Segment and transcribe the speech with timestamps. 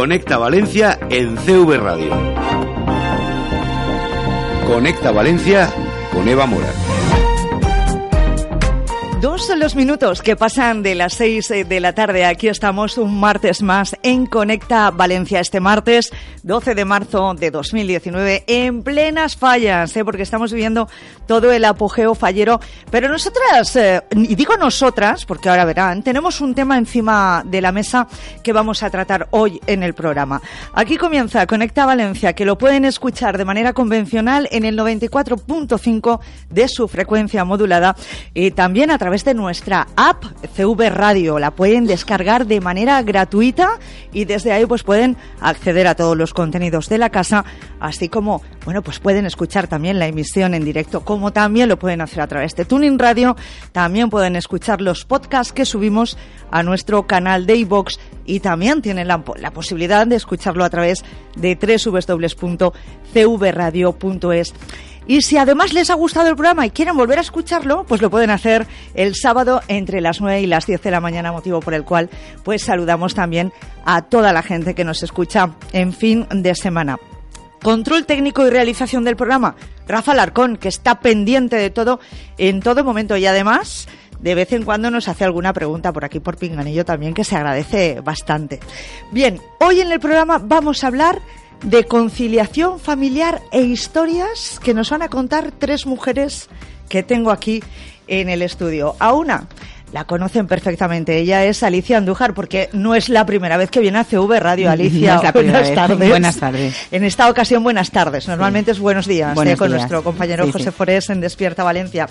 [0.00, 2.10] Conecta Valencia en CV Radio.
[4.66, 5.68] Conecta Valencia
[6.10, 6.89] con Eva Mora.
[9.20, 12.24] Dos son los minutos que pasan de las seis eh, de la tarde.
[12.24, 15.40] Aquí estamos un martes más en Conecta Valencia.
[15.40, 16.10] Este martes,
[16.42, 20.06] 12 de marzo de 2019, en plenas fallas, ¿eh?
[20.06, 20.88] porque estamos viviendo
[21.26, 22.60] todo el apogeo fallero.
[22.90, 27.72] Pero nosotras, eh, y digo nosotras, porque ahora verán, tenemos un tema encima de la
[27.72, 28.08] mesa
[28.42, 30.40] que vamos a tratar hoy en el programa.
[30.72, 36.68] Aquí comienza Conecta Valencia, que lo pueden escuchar de manera convencional en el 94.5 de
[36.68, 37.94] su frecuencia modulada
[38.32, 40.22] y también a través través de nuestra app
[40.54, 41.40] CV Radio.
[41.40, 43.80] La pueden descargar de manera gratuita
[44.12, 47.44] y desde ahí pues pueden acceder a todos los contenidos de la casa,
[47.80, 52.02] así como, bueno, pues pueden escuchar también la emisión en directo, como también lo pueden
[52.02, 53.34] hacer a través de Tuning Radio.
[53.72, 56.16] También pueden escuchar los podcasts que subimos
[56.52, 61.04] a nuestro canal de iVox y también tienen la, la posibilidad de escucharlo a través
[61.34, 64.54] de www.cvradio.es.
[65.06, 68.10] Y si además les ha gustado el programa y quieren volver a escucharlo, pues lo
[68.10, 71.74] pueden hacer el sábado entre las 9 y las 10 de la mañana, motivo por
[71.74, 72.10] el cual
[72.44, 73.52] pues saludamos también
[73.84, 76.98] a toda la gente que nos escucha en fin de semana.
[77.62, 79.56] Control técnico y realización del programa,
[79.86, 82.00] Rafa Larcón, que está pendiente de todo
[82.38, 83.86] en todo momento y además
[84.20, 87.36] de vez en cuando nos hace alguna pregunta por aquí por Pinganillo también, que se
[87.36, 88.60] agradece bastante.
[89.10, 91.20] Bien, hoy en el programa vamos a hablar
[91.62, 96.48] de conciliación familiar e historias que nos van a contar tres mujeres
[96.88, 97.62] que tengo aquí
[98.06, 98.96] en el estudio.
[98.98, 99.46] A una
[99.92, 101.18] la conocen perfectamente.
[101.18, 104.70] Ella es Alicia Andújar, porque no es la primera vez que viene a CV Radio.
[104.70, 106.08] Alicia, buenas tardes.
[106.08, 106.76] Buenas tardes.
[106.90, 108.28] En esta ocasión, buenas tardes.
[108.28, 112.08] Normalmente es buenos días, eh, con nuestro compañero José Forés en Despierta Valencia.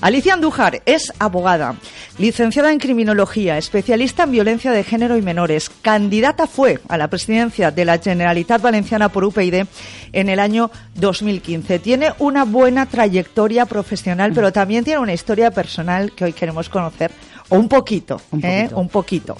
[0.00, 1.76] Alicia Andújar es abogada,
[2.18, 5.70] licenciada en criminología, especialista en violencia de género y menores.
[5.82, 9.66] Candidata fue a la presidencia de la Generalitat Valenciana por UPyD
[10.12, 11.78] en el año 2015.
[11.78, 17.10] Tiene una buena trayectoria profesional, pero también tiene una historia personal que hoy queremos conocer
[17.48, 18.62] o un poquito, un ¿eh?
[18.62, 18.80] poquito.
[18.80, 19.36] un poquito.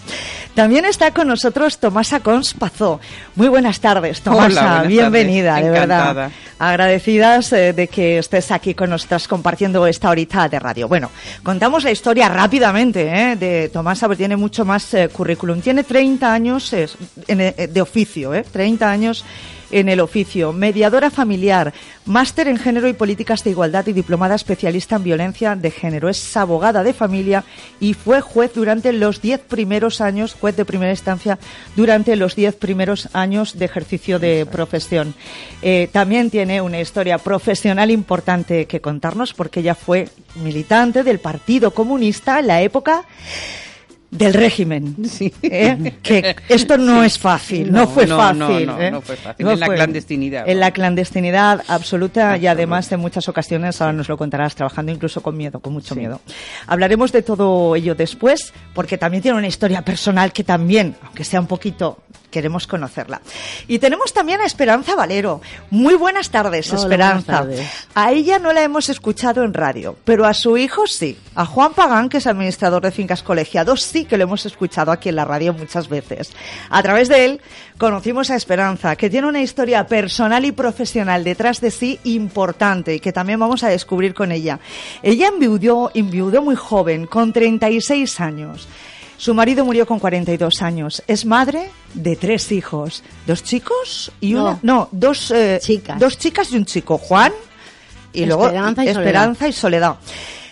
[0.54, 3.00] También está con nosotros Tomasa Conspazó.
[3.34, 4.82] Muy buenas tardes, Tomasa.
[4.82, 6.30] Bienvenida, de verdad.
[6.58, 10.88] Agradecidas eh, de que estés aquí con nosotras compartiendo esta horita de radio.
[10.88, 11.10] Bueno,
[11.42, 13.36] contamos la historia rápidamente ¿eh?
[13.36, 15.60] de Tomasa, porque tiene mucho más currículum.
[15.60, 19.24] Tiene 30 años de oficio, 30 años
[19.70, 21.72] en el oficio, mediadora familiar,
[22.04, 26.08] máster en género y políticas de igualdad y diplomada especialista en violencia de género.
[26.08, 27.44] Es abogada de familia
[27.80, 31.38] y fue juez durante los diez primeros años, juez de primera instancia,
[31.74, 35.14] durante los diez primeros años de ejercicio de profesión.
[35.62, 41.72] Eh, también tiene una historia profesional importante que contarnos porque ella fue militante del Partido
[41.72, 43.04] Comunista en la época
[44.16, 44.96] del régimen.
[45.08, 45.32] Sí.
[45.42, 45.94] ¿eh?
[46.02, 48.66] Que esto no es fácil, no, fue fácil.
[48.66, 48.90] No, ¿eh?
[48.90, 49.46] no, fue fácil.
[49.46, 50.48] en la clandestinidad.
[50.48, 55.22] En la clandestinidad absoluta y además en muchas ocasiones, ahora nos lo contarás, trabajando incluso
[55.22, 56.20] con miedo, con mucho miedo.
[56.66, 61.40] Hablaremos de todo ello después, porque también tiene una historia personal que también, aunque sea
[61.40, 61.98] un poquito
[62.36, 63.22] queremos conocerla.
[63.66, 65.40] Y tenemos también a Esperanza Valero.
[65.70, 67.46] Muy buenas tardes, Esperanza.
[67.94, 71.16] A ella no la hemos escuchado en radio, pero a su hijo sí.
[71.34, 75.08] A Juan Pagán, que es administrador de fincas colegiados, sí que lo hemos escuchado aquí
[75.08, 76.34] en la radio muchas veces.
[76.68, 77.40] A través de él
[77.78, 83.00] conocimos a Esperanza, que tiene una historia personal y profesional detrás de sí importante y
[83.00, 84.60] que también vamos a descubrir con ella.
[85.02, 88.68] Ella enviudó, enviudó muy joven, con 36 años.
[89.16, 91.02] Su marido murió con 42 años.
[91.06, 93.02] Es madre de tres hijos.
[93.26, 94.58] ¿Dos chicos y una?
[94.62, 95.98] No, dos, eh, chicas.
[95.98, 96.98] dos chicas y un chico.
[96.98, 97.32] Juan
[98.12, 99.96] y luego Esperanza y Soledad.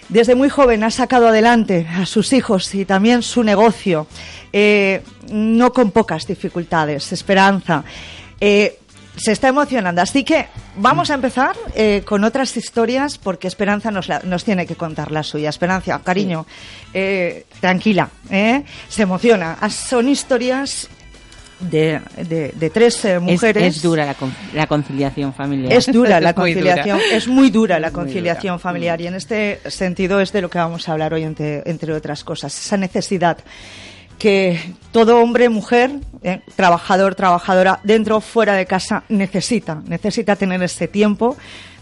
[0.08, 4.06] Desde muy joven ha sacado adelante a sus hijos y también su negocio,
[4.52, 7.12] eh, no con pocas dificultades.
[7.12, 7.84] Esperanza.
[8.40, 8.78] Eh,
[9.16, 10.02] se está emocionando.
[10.02, 10.46] Así que
[10.76, 15.22] vamos a empezar eh, con otras historias porque Esperanza nos, nos, tiene que contar la
[15.22, 15.48] suya.
[15.48, 16.46] Esperanza, cariño,
[16.92, 18.62] eh, tranquila, ¿eh?
[18.90, 19.56] se emociona.
[19.58, 20.86] Ah, son historias
[21.60, 23.76] de, de, tres mujeres.
[23.76, 25.72] Es, dura la, conciliación familiar.
[25.72, 30.30] Es dura la conciliación, es muy dura la conciliación familiar y en este sentido es
[30.30, 32.54] de lo que vamos a hablar hoy entre, entre otras cosas.
[32.54, 33.38] Esa necesidad
[34.18, 34.60] que
[34.92, 35.90] todo hombre, mujer,
[36.22, 41.34] eh, trabajador, trabajadora, dentro o fuera de casa, necesita, necesita tener ese tiempo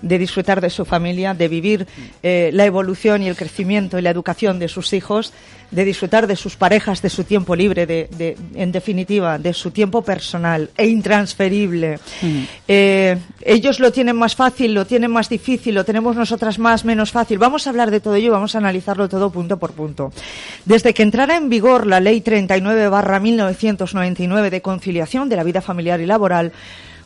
[0.03, 1.87] de disfrutar de su familia, de vivir
[2.23, 5.33] eh, la evolución y el crecimiento y la educación de sus hijos,
[5.71, 10.03] de disfrutar de sus parejas, de su tiempo libre, de, en definitiva, de su tiempo
[10.03, 11.99] personal e intransferible.
[12.21, 12.43] Mm.
[12.69, 17.11] Eh, ellos lo tienen más fácil, lo tienen más difícil, lo tenemos nosotras más, menos
[17.11, 17.39] fácil.
[17.39, 20.13] Vamos a hablar de todo ello, vamos a analizarlo todo punto por punto.
[20.67, 25.63] Desde que entrara en vigor la Ley 39 barra 1999 de conciliación de la vida
[25.63, 26.53] familiar y laboral,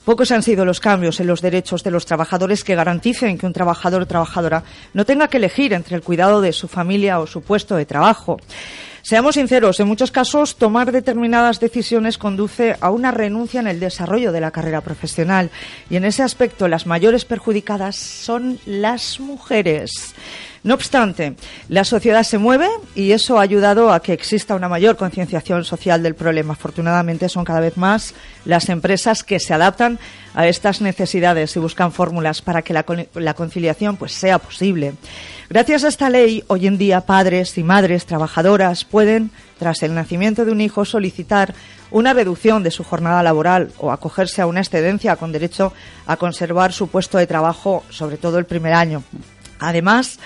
[0.06, 3.52] Pocos han sido los cambios en los derechos de los trabajadores que garanticen que un
[3.52, 4.62] trabajador o trabajadora
[4.94, 8.36] no tenga que elegir entre el cuidado de su familia o su puesto de trabajo.
[9.02, 14.30] Seamos sinceros, en muchos casos tomar determinadas decisiones conduce a una renuncia en el desarrollo
[14.30, 15.50] de la carrera profesional
[15.90, 20.14] y en ese aspecto las mayores perjudicadas son las mujeres.
[20.66, 21.36] No obstante,
[21.68, 22.66] la sociedad se mueve
[22.96, 26.54] y eso ha ayudado a que exista una mayor concienciación social del problema.
[26.54, 28.14] Afortunadamente son cada vez más
[28.44, 30.00] las empresas que se adaptan
[30.34, 34.94] a estas necesidades y buscan fórmulas para que la, conciliación pues, sea posible.
[35.48, 39.30] Gracias a esta ley, hoy en día padres y madres trabajadoras pueden,
[39.60, 41.54] tras el nacimiento de un hijo, solicitar
[41.92, 45.72] una reducción de su jornada laboral o acogerse a una excedencia con derecho
[46.06, 49.04] a conservar su puesto de trabajo, sobre todo el primer año.
[49.58, 50.18] Además,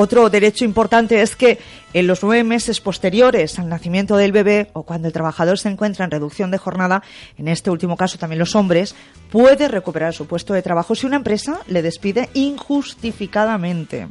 [0.00, 1.58] otro derecho importante es que
[1.92, 6.04] en los nueve meses posteriores al nacimiento del bebé o cuando el trabajador se encuentra
[6.04, 7.02] en reducción de jornada,
[7.36, 8.94] en este último caso también los hombres,
[9.28, 14.06] puede recuperar su puesto de trabajo si una empresa le despide injustificadamente.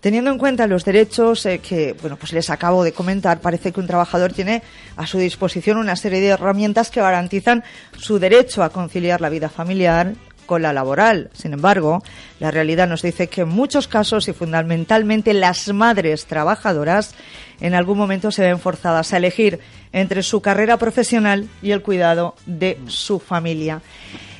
[0.00, 3.78] Teniendo en cuenta los derechos eh, que bueno, pues les acabo de comentar, parece que
[3.78, 4.64] un trabajador tiene
[4.96, 7.62] a su disposición una serie de herramientas que garantizan
[7.96, 10.14] su derecho a conciliar la vida familiar,
[10.48, 11.30] con la laboral.
[11.34, 12.02] Sin embargo,
[12.40, 17.14] la realidad nos dice que en muchos casos y fundamentalmente las madres trabajadoras
[17.60, 19.60] en algún momento se ven forzadas a elegir
[19.92, 23.82] entre su carrera profesional y el cuidado de su familia.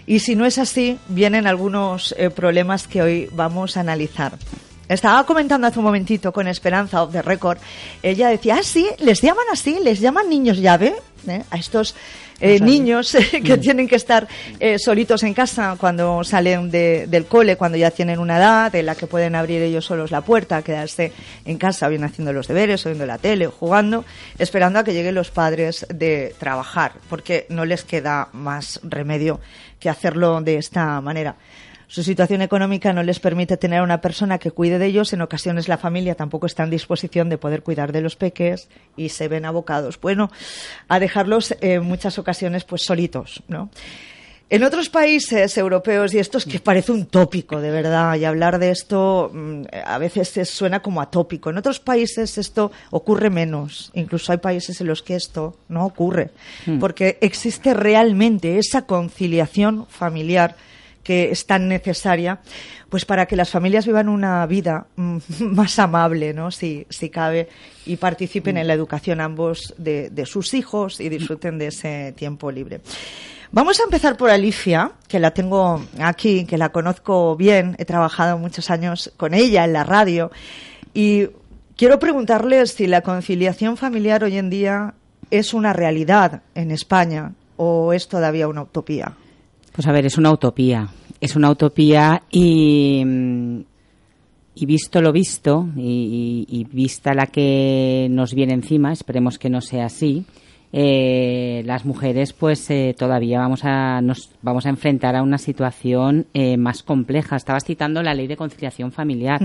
[0.07, 4.33] Y si no es así, vienen algunos eh, problemas que hoy vamos a analizar.
[4.89, 7.59] Estaba comentando hace un momentito con Esperanza of the Record.
[8.03, 10.95] Ella decía, ah, sí, les llaman así, les llaman niños llave
[11.27, 11.43] ¿eh?
[11.51, 11.95] a estos
[12.41, 13.15] eh, niños
[13.45, 13.61] que mm.
[13.61, 14.27] tienen que estar
[14.61, 18.95] eh, solitos en casa cuando salen del cole, cuando ya tienen una edad en la
[18.95, 21.13] que pueden abrir ellos solos la puerta, quedarse
[21.45, 24.07] en casa, bien haciendo los deberes, o viendo la tele, o jugando,
[24.39, 29.41] esperando a que lleguen los padres de trabajar, porque no les queda más remedio
[29.81, 31.37] que hacerlo de esta manera.
[31.89, 35.15] Su situación económica no les permite tener a una persona que cuide de ellos.
[35.15, 39.09] En ocasiones la familia tampoco está en disposición de poder cuidar de los peques y
[39.09, 40.31] se ven abocados, bueno,
[40.89, 43.71] a dejarlos en muchas ocasiones pues solitos, ¿no?
[44.51, 48.59] En otros países europeos, y esto es que parece un tópico, de verdad, y hablar
[48.59, 51.51] de esto mm, a veces suena como atópico.
[51.51, 53.91] En otros países esto ocurre menos.
[53.93, 56.31] Incluso hay países en los que esto no ocurre,
[56.65, 56.79] hmm.
[56.79, 60.57] porque existe realmente esa conciliación familiar
[61.09, 62.39] que es tan necesaria,
[62.91, 66.51] pues para que las familias vivan una vida mm, más amable, ¿no?
[66.51, 67.49] Si, si cabe,
[67.87, 72.83] y participen en la educación ambos de, sus hijos y disfruten de ese tiempo libre.
[73.53, 78.37] Vamos a empezar por Alicia, que la tengo aquí, que la conozco bien, he trabajado
[78.37, 80.31] muchos años con ella en la radio,
[80.93, 81.29] y
[81.75, 84.93] quiero preguntarle si la conciliación familiar hoy en día
[85.31, 89.17] es una realidad en España o es todavía una utopía.
[89.79, 90.89] Pues a ver, es una utopía.
[91.21, 93.01] Es una utopía y,
[94.57, 99.85] y visto lo visto y, vista la que nos viene encima, esperemos que no sea
[99.85, 100.25] así,
[100.73, 106.27] eh, las mujeres pues eh, todavía vamos a nos vamos a enfrentar a una situación
[106.35, 107.37] eh, más compleja.
[107.37, 109.41] Estabas citando la ley de conciliación familiar.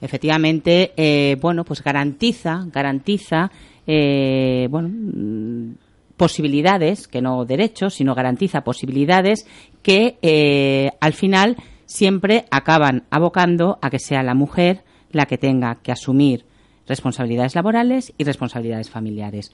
[0.00, 0.92] Efectivamente,
[1.40, 3.50] bueno, pues garantiza garantiza
[3.84, 5.74] bueno
[6.22, 9.44] posibilidades, que no derechos, sino garantiza posibilidades
[9.82, 15.76] que eh, al final siempre acaban abocando a que sea la mujer la que tenga
[15.82, 16.44] que asumir
[16.86, 19.52] responsabilidades laborales y responsabilidades familiares.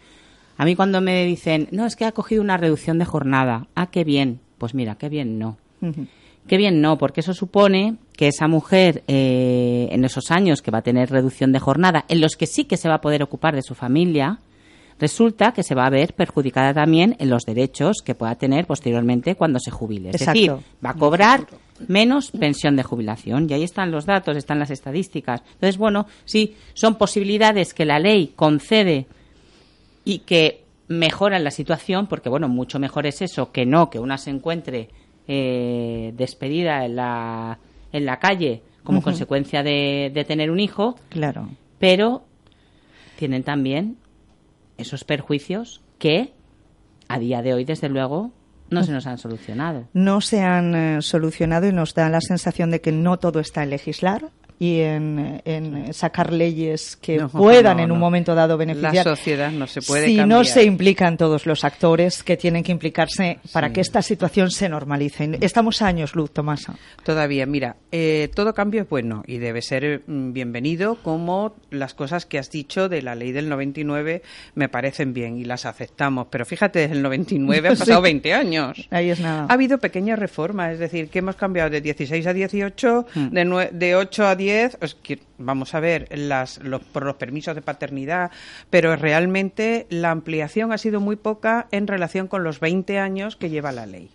[0.56, 3.90] A mí cuando me dicen, no, es que ha cogido una reducción de jornada, ah,
[3.90, 5.56] qué bien, pues mira, qué bien no.
[6.48, 10.78] Qué bien no, porque eso supone que esa mujer eh, en esos años que va
[10.78, 13.54] a tener reducción de jornada, en los que sí que se va a poder ocupar
[13.54, 14.40] de su familia,
[14.98, 19.34] resulta que se va a ver perjudicada también en los derechos que pueda tener posteriormente
[19.34, 20.10] cuando se jubile.
[20.10, 20.52] Es decir,
[20.84, 21.46] va a cobrar
[21.86, 23.46] menos pensión de jubilación.
[23.48, 25.42] Y ahí están los datos, están las estadísticas.
[25.54, 29.06] Entonces, bueno, sí, son posibilidades que la ley concede
[30.04, 34.18] y que mejoran la situación, porque, bueno, mucho mejor es eso que no que una
[34.18, 34.88] se encuentre
[35.28, 37.58] eh, despedida en la,
[37.92, 40.96] en la calle como consecuencia de, de tener un hijo.
[41.10, 41.50] Claro.
[41.78, 42.24] Pero
[43.18, 43.98] tienen también
[44.78, 46.32] esos perjuicios que
[47.08, 48.32] a día de hoy, desde luego,
[48.70, 49.88] no se nos han solucionado.
[49.92, 53.62] No se han eh, solucionado y nos da la sensación de que no todo está
[53.62, 58.94] en legislar y en, sacar leyes que puedan en un momento dado beneficiar.
[58.94, 62.72] La sociedad no se puede Si no se implican todos los actores que tienen que
[62.72, 65.38] implicarse para que esta situación se normalice.
[65.40, 66.76] Estamos años luz, Tomasa.
[67.04, 72.26] Todavía, mira, eh, todo cambio es bueno y debe ser mm, bienvenido como las cosas
[72.26, 74.22] que has dicho de la ley del 99
[74.54, 76.26] me parecen bien y las aceptamos.
[76.30, 78.88] Pero fíjate, desde el 99 han pasado 20 años.
[78.90, 79.46] Ahí es nada.
[79.48, 83.28] Ha habido pequeñas reformas, es decir, que hemos cambiado de 16 a 18, mm.
[83.28, 84.47] de, de 8 a 10
[85.38, 88.30] vamos a ver, las, los, por los permisos de paternidad,
[88.70, 93.50] pero realmente la ampliación ha sido muy poca en relación con los 20 años que
[93.50, 94.10] lleva la ley.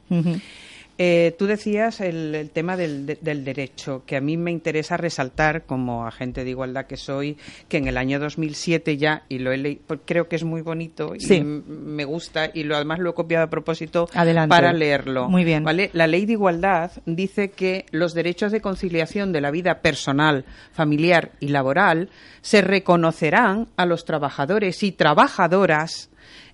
[0.99, 6.43] Eh, tú decías el, tema del, derecho, que a mí me interesa resaltar como agente
[6.43, 7.35] de igualdad que soy,
[7.67, 10.61] que en el año 2007 ya, y lo he leído, pues creo que es muy
[10.61, 14.07] bonito y me gusta, y lo, además lo he copiado a propósito
[14.47, 15.29] para leerlo.
[15.29, 15.63] Muy bien.
[15.63, 15.89] ¿vale?
[15.93, 21.31] La ley de igualdad dice que los derechos de conciliación de la vida personal, familiar
[21.39, 22.09] y laboral
[22.41, 26.11] se reconocerán a los trabajadores y trabajadoras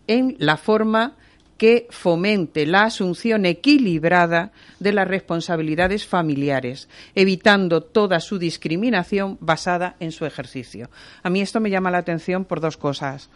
[0.08, 1.18] en la forma
[1.60, 10.14] que fomente la asunción equilibrada de las responsabilidades familiares, evitando toda su discriminación basada en
[10.14, 10.90] su ejercicio.
[11.22, 13.30] A mí esto me llama la atención por dos cosas.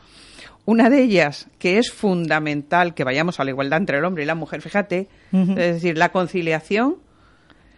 [0.63, 4.25] Una de ellas, que es fundamental que vayamos a la igualdad entre el hombre y
[4.25, 6.95] la mujer, fíjate, es decir, la conciliación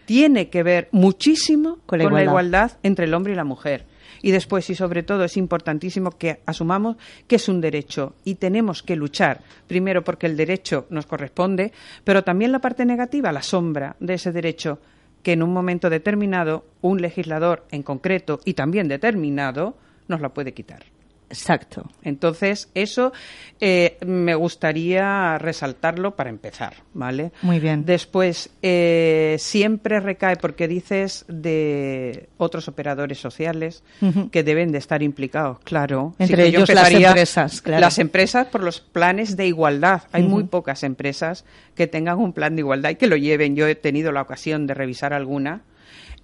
[0.05, 3.87] tiene que ver muchísimo con la igualdad entre el hombre y la mujer.
[4.21, 8.83] Y después, y sobre todo, es importantísimo que asumamos que es un derecho y tenemos
[8.83, 11.71] que luchar, primero porque el derecho nos corresponde,
[12.03, 14.79] pero también la parte negativa, la sombra de ese derecho,
[15.23, 19.75] que en un momento determinado un legislador en concreto y también determinado
[20.07, 20.94] nos la puede quitar.
[21.29, 21.89] Exacto.
[22.03, 23.11] Entonces, eso
[23.59, 27.31] eh, me gustaría resaltarlo para empezar, ¿vale?
[27.41, 27.85] Muy bien.
[27.85, 33.83] Después, eh, siempre recae, porque dices de otros operadores sociales
[34.31, 36.15] que deben de estar implicados, claro.
[36.19, 37.81] Entre ellos las empresas, claro.
[37.81, 40.03] Las empresas por los planes de igualdad.
[40.11, 43.55] Hay muy pocas empresas que tengan un plan de igualdad y que lo lleven.
[43.55, 45.63] Yo he tenido la ocasión de revisar alguna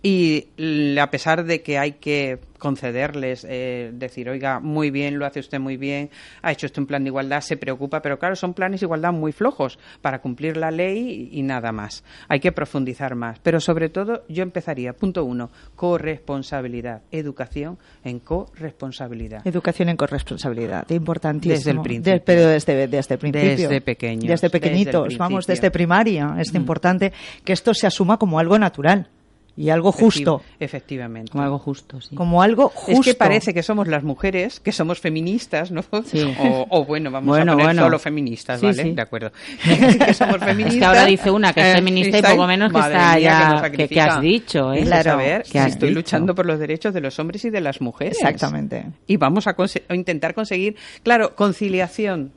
[0.03, 0.47] y
[0.99, 5.59] a pesar de que hay que concederles, eh, decir, oiga, muy bien, lo hace usted
[5.59, 6.11] muy bien,
[6.43, 9.11] ha hecho usted un plan de igualdad, se preocupa, pero claro, son planes de igualdad
[9.11, 12.03] muy flojos para cumplir la ley y, nada más.
[12.27, 13.39] Hay que profundizar más.
[13.39, 19.45] Pero sobre todo, yo empezaría, punto uno, corresponsabilidad, educación en corresponsabilidad.
[19.45, 21.55] Educación en corresponsabilidad, importantísimo.
[21.55, 22.21] Desde el principio.
[22.23, 23.49] pero desde, desde el principio.
[23.49, 24.27] Desde pequeños.
[24.27, 26.35] Desde pequeñitos, vamos, desde primaria.
[26.37, 26.57] Es mm.
[26.57, 27.11] importante
[27.43, 29.09] que esto se asuma como algo natural
[29.57, 30.41] y algo justo.
[30.59, 31.31] efectivamente.
[31.31, 32.15] Como algo justo, sí.
[32.15, 33.01] Como algo justo.
[33.01, 35.83] Es que parece que somos las mujeres, que somos feministas, ¿no?
[36.69, 38.93] O, bueno, vamos a poner solo feministas, ¿vale?
[38.93, 39.31] De acuerdo.
[40.05, 40.73] que somos feministas.
[40.73, 43.71] Es que ahora dice una que es eh, feminista y poco menos que está ya...
[43.71, 44.83] Que, has dicho, ¿eh?
[44.83, 45.17] Claro.
[45.17, 48.17] ver que estoy luchando por los derechos de los hombres y de las mujeres.
[48.17, 48.85] Exactamente.
[49.07, 49.55] Y vamos a,
[49.87, 52.31] a intentar conseguir, claro, conciliación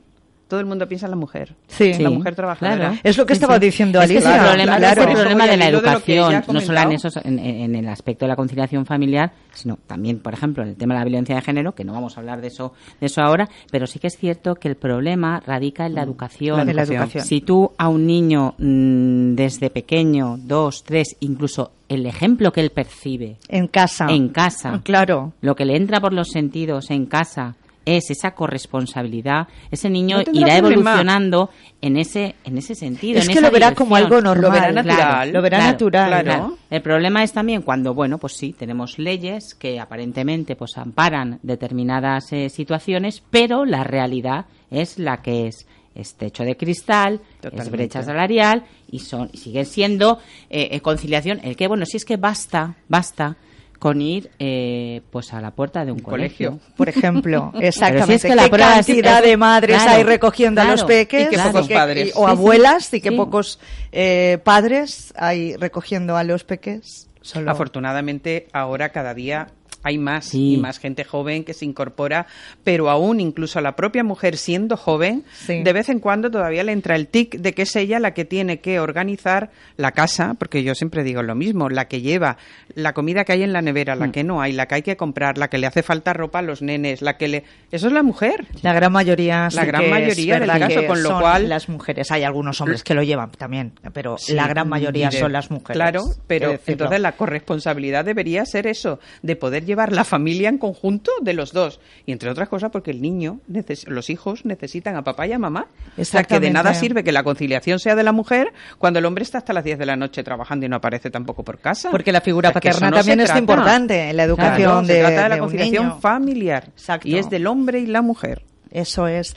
[0.47, 1.55] todo el mundo piensa en la mujer.
[1.67, 1.93] Sí.
[1.99, 2.99] La mujer trabajadora.
[3.03, 4.19] Es lo que estaba diciendo Alicia.
[4.19, 7.87] Es, el problema, es el problema de la educación, no solo en, eso, en, el
[7.87, 11.35] aspecto de la conciliación familiar, sino también, por ejemplo, en el tema de la violencia
[11.35, 14.07] de género, que no vamos a hablar de eso, de eso ahora, pero sí que
[14.07, 16.07] es cierto que el problema radica en la mm.
[16.09, 16.75] educación.
[16.75, 17.25] La educación.
[17.25, 22.71] Si tú a un niño mm, desde pequeño, dos, tres, incluso el ejemplo que él
[22.71, 27.55] percibe en casa, en casa, claro, lo que le entra por los sentidos en casa,
[27.85, 31.49] es esa corresponsabilidad, ese niño irá evolucionando
[31.81, 33.19] en ese en ese sentido.
[33.19, 36.57] Es que lo verá como algo normal, lo verá natural, lo verá natural.
[36.69, 42.33] El problema es también cuando, bueno, pues sí, tenemos leyes que aparentemente pues amparan determinadas
[42.33, 48.03] eh, situaciones, pero la realidad es la que es es techo de cristal, es brecha
[48.03, 51.39] salarial y son sigue siendo eh, eh, conciliación.
[51.41, 53.37] El que, bueno, si es que basta, basta
[53.79, 56.59] con ir eh, pues a la puerta de un, colegio.
[56.75, 57.51] por ejemplo.
[57.59, 58.27] Exactamente.
[58.27, 61.27] ¿Qué cantidad de madres hay recogiendo a los peques?
[61.27, 62.11] Y qué pocos padres.
[62.15, 63.59] o abuelas y qué pocos
[63.91, 67.09] eh, padres hay recogiendo a los peques.
[67.47, 69.47] Afortunadamente, ahora cada día
[69.85, 72.25] hay más y más gente joven que se incorpora,
[72.63, 76.71] pero aún incluso a la propia mujer siendo joven, de vez en cuando todavía le
[76.71, 80.63] entra el tic de que es ella la que tiene que organizar la casa, porque
[80.63, 82.37] yo siempre digo lo mismo, la que lleva
[82.73, 84.11] la comida que hay en la nevera, la mm.
[84.11, 86.41] que no hay, la que hay que comprar, la que le hace falta ropa a
[86.41, 88.47] los nenes, la que le eso es la mujer.
[88.63, 92.59] La gran mayoría, la gran mayoría del caso, con lo cual las mujeres, hay algunos
[92.59, 95.75] hombres que lo llevan también, pero la gran mayoría son las mujeres.
[95.75, 100.57] Claro, pero entonces la corresponsabilidad debería ser eso, de poder llevar llevar la familia en
[100.57, 101.79] conjunto de los dos.
[102.05, 103.41] Y entre otras cosas porque el niño,
[103.87, 105.67] los hijos necesitan a papá y a mamá.
[105.97, 109.05] O sea, que de nada sirve que la conciliación sea de la mujer cuando el
[109.05, 111.91] hombre está hasta las 10 de la noche trabajando y no aparece tampoco por casa.
[111.91, 115.37] Porque la figura paterna también es importante en la educación de, se trata de, la
[115.39, 116.69] conciliación familiar.
[117.03, 118.43] Y es del hombre y la mujer.
[118.75, 119.35] Eso es.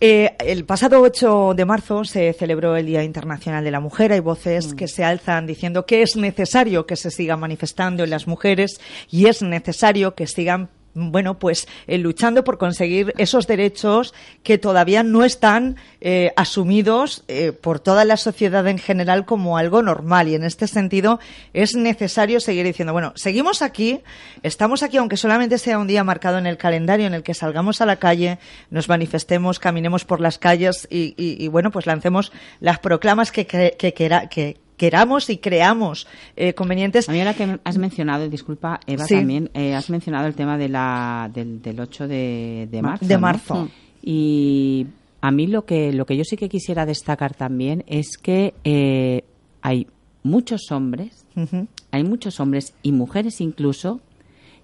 [0.00, 4.12] Eh, el pasado 8 de marzo se celebró el Día Internacional de la Mujer.
[4.12, 4.76] Hay voces mm.
[4.76, 9.26] que se alzan diciendo que es necesario que se siga manifestando en las mujeres y
[9.26, 15.24] es necesario que sigan bueno, pues eh, luchando por conseguir esos derechos que todavía no
[15.24, 20.28] están eh, asumidos eh, por toda la sociedad en general como algo normal.
[20.28, 21.18] Y en este sentido
[21.52, 24.00] es necesario seguir diciendo, bueno, seguimos aquí,
[24.42, 27.80] estamos aquí, aunque solamente sea un día marcado en el calendario en el que salgamos
[27.80, 28.38] a la calle,
[28.70, 34.56] nos manifestemos, caminemos por las calles y, bueno, pues lancemos las proclamas que, que, que,
[34.76, 37.08] queramos y creamos eh, convenientes.
[37.08, 40.68] A mí ahora que has mencionado, disculpa Eva también, eh, has mencionado el tema de
[40.68, 43.06] la, del, del 8 de, de marzo.
[43.06, 43.68] De marzo.
[44.02, 44.86] Y
[45.20, 49.24] a mí lo que, lo que yo sí que quisiera destacar también es que eh,
[49.62, 49.86] hay
[50.22, 51.24] muchos hombres,
[51.90, 54.00] hay muchos hombres y mujeres incluso,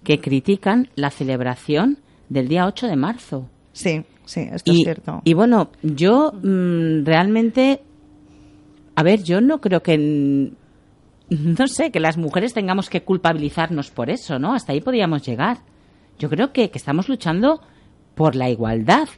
[0.04, 1.98] que critican la celebración
[2.28, 3.48] del día 8 de marzo.
[3.72, 5.22] Sí, sí, esto es cierto.
[5.24, 7.80] Y bueno, yo mm, realmente
[9.00, 9.96] a ver, yo no creo que
[11.30, 14.52] no sé, que las mujeres tengamos que culpabilizarnos por eso, ¿no?
[14.52, 15.60] Hasta ahí podríamos llegar.
[16.18, 17.62] Yo creo que, estamos luchando
[18.14, 19.08] por la igualdad.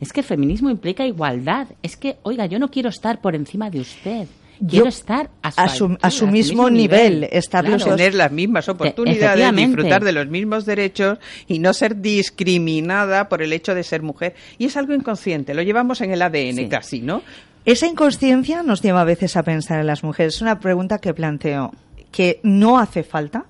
[0.00, 1.68] Es que el feminismo implica igualdad.
[1.80, 4.26] Es que, oiga, yo no quiero estar por encima de usted.
[4.68, 10.66] Quiero estar a su, mismo, nivel, estar tener las mismas oportunidades, disfrutar de los mismos
[10.66, 14.34] derechos y no ser discriminada por el hecho de ser mujer.
[14.58, 17.22] Y es algo inconsciente, lo llevamos en el ADN casi, ¿no?
[17.64, 20.36] Esa inconsciencia nos lleva a veces a pensar en las mujeres.
[20.36, 21.72] Es una pregunta que planteo,
[22.10, 23.46] que no hace falta,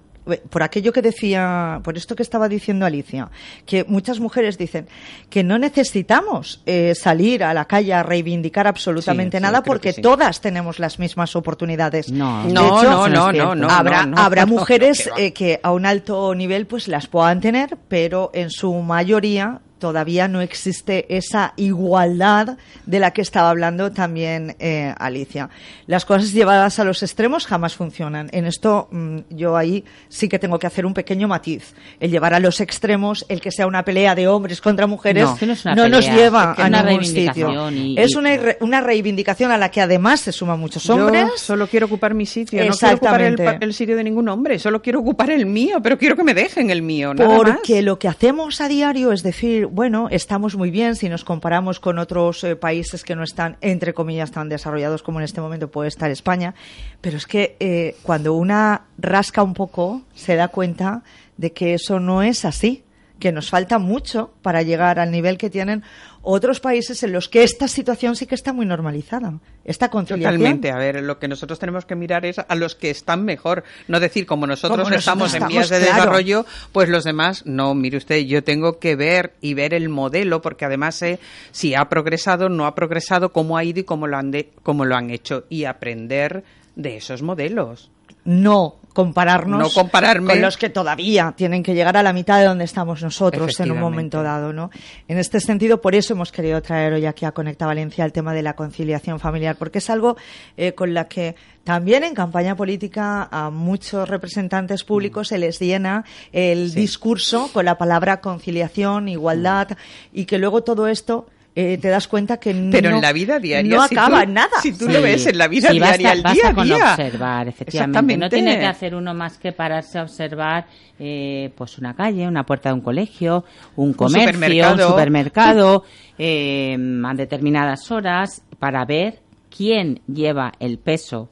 [0.50, 3.30] por aquello que decía, por esto que estaba diciendo Alicia,
[3.66, 4.86] que muchas mujeres dicen
[5.28, 10.78] que no necesitamos eh, salir a la calle a reivindicar absolutamente nada porque todas tenemos
[10.78, 12.12] las mismas oportunidades.
[12.12, 16.86] No, no, no, no, no, Habrá, habrá mujeres eh, que a un alto nivel pues
[16.86, 23.20] las puedan tener, pero en su mayoría todavía no existe esa igualdad de la que
[23.20, 25.50] estaba hablando también eh, Alicia.
[25.88, 28.28] Las cosas llevadas a los extremos jamás funcionan.
[28.30, 31.74] En esto mm, yo ahí sí que tengo que hacer un pequeño matiz.
[31.98, 35.28] El llevar a los extremos, el que sea una pelea de hombres contra mujeres,
[35.74, 37.68] no, nos lleva a ningún sitio.
[37.96, 41.24] es una, una, reivindicación a la que además se suman muchos hombres.
[41.24, 44.80] Yo solo quiero ocupar mi sitio, no quiero ocupar el, sitio de ningún hombre, solo
[44.80, 47.14] quiero ocupar el mío, pero quiero que me dejen el mío.
[47.16, 51.80] Porque lo que hacemos a diario es decir, bueno, estamos muy bien si nos comparamos
[51.80, 55.70] con otros eh, países que no están, entre comillas, tan desarrollados como en este momento
[55.70, 56.54] puede estar España,
[57.00, 61.02] pero es que eh, cuando una rasca un poco se da cuenta
[61.38, 62.84] de que eso no es así
[63.18, 65.84] que nos falta mucho para llegar al nivel que tienen
[66.22, 69.34] otros países en los que esta situación sí que está muy normalizada.
[69.64, 70.38] Esta conciliación.
[70.40, 70.70] Totalmente.
[70.70, 73.64] A ver, lo que nosotros tenemos que mirar es a los que están mejor.
[73.88, 78.18] No decir, como nosotros, estamos, en vías de desarrollo, pues los demás, no, mire usted,
[78.20, 81.18] yo tengo que ver y ver el modelo, porque además sé
[81.50, 84.32] si ha progresado, no ha progresado, cómo ha ido y cómo lo han,
[84.62, 85.44] cómo lo han hecho.
[85.48, 86.44] Y aprender
[86.76, 87.90] de esos modelos.
[88.24, 90.32] No compararnos no compararme.
[90.34, 93.72] con los que todavía tienen que llegar a la mitad de donde estamos nosotros en
[93.72, 94.70] un momento dado, ¿no?
[95.08, 98.34] En este sentido, por eso hemos querido traer hoy aquí a Conecta Valencia el tema
[98.34, 100.16] de la conciliación familiar, porque es algo
[100.56, 106.04] eh, con la que también en campaña política a muchos representantes públicos se les llena
[106.32, 109.68] el discurso con la palabra conciliación, igualdad,
[110.12, 113.76] y que luego todo esto eh, te das cuenta que Pero en la vida diaria,
[113.76, 114.60] no acaba nada.
[114.62, 118.16] Si tú lo ves en la vida diaria, el día a con observar, efectivamente.
[118.16, 120.66] No tiene que hacer uno más que pararse a observar
[120.98, 123.44] eh, pues una calle, una puerta de un colegio,
[123.76, 125.84] un comercio, un supermercado,
[126.18, 129.20] eh, a determinadas horas, para ver
[129.54, 131.28] quién lleva el peso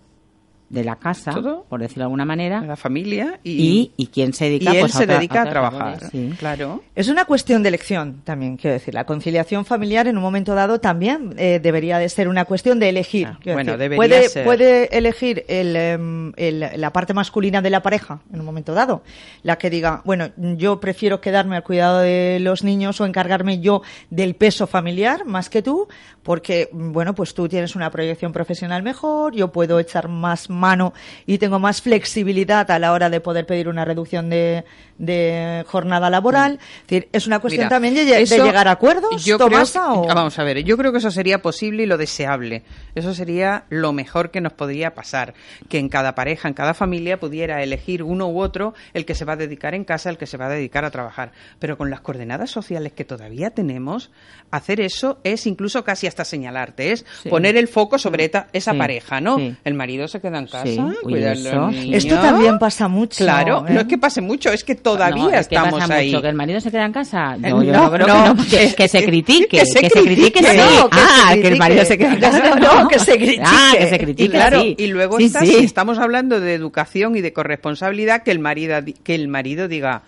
[0.71, 1.33] de la casa,
[1.69, 5.07] por decirlo de alguna manera, la familia y, y, quién se dedica, pues, se a,
[5.07, 5.99] dedica a, trabajar.
[6.39, 6.85] Claro.
[6.95, 8.95] Es una cuestión de elección también, quiero decir.
[8.95, 12.89] La conciliación familiar en un momento dado también eh, debería de ser una cuestión de
[12.89, 13.27] elegir.
[13.27, 14.45] Ah, bueno, debería puede, ser.
[14.45, 19.03] puede elegir em, el, la parte masculina de la pareja en un momento dado,
[19.43, 23.83] la que diga, bueno, yo prefiero quedarme al cuidado de los niños o encargarme yo
[24.11, 25.89] del peso familiar más que tú,
[26.23, 30.92] porque bueno, pues tú tienes una proyección profesional mejor, yo puedo echar más mano
[31.27, 34.64] y tengo más flexibilidad a la hora de poder pedir una reducción de,
[35.01, 36.61] de jornada laboral.
[36.83, 39.25] Es, decir, es una cuestión también de, llegar a acuerdos.
[39.25, 42.62] Yo creo, Vamos a ver, yo creo que eso sería posible y lo deseable.
[42.94, 45.35] Eso sería lo mejor que nos podría pasar.
[45.68, 49.25] Que en cada pareja, en cada familia pudiera elegir uno u otro el que se
[49.25, 51.33] va a dedicar en casa, el que se va a dedicar a trabajar.
[51.59, 54.11] Pero con las coordenadas sociales que todavía tenemos,
[54.51, 59.38] hacer eso es incluso casi hasta señalarte, es poner el foco sobre esa pareja, ¿no?
[59.64, 62.05] El marido se queda en casa, cuidar los niños.
[62.05, 63.25] Esto también pasa mucho.
[63.25, 66.15] Claro, no es que pase mucho, es que todavía estamos ahí.
[66.21, 67.37] ¿Que el marido se queda en casa?
[67.37, 68.37] No, yo no, creo que no.
[68.77, 70.59] Que, se critique, que se, critique, sí.
[70.59, 72.55] ah, que el marido se queda en casa.
[72.57, 73.41] No, que se critique.
[73.53, 77.21] Ah, que se critique, y, claro, y luego está, si estamos hablando de educación y
[77.21, 80.03] de corresponsabilidad, que el marido, que el marido diga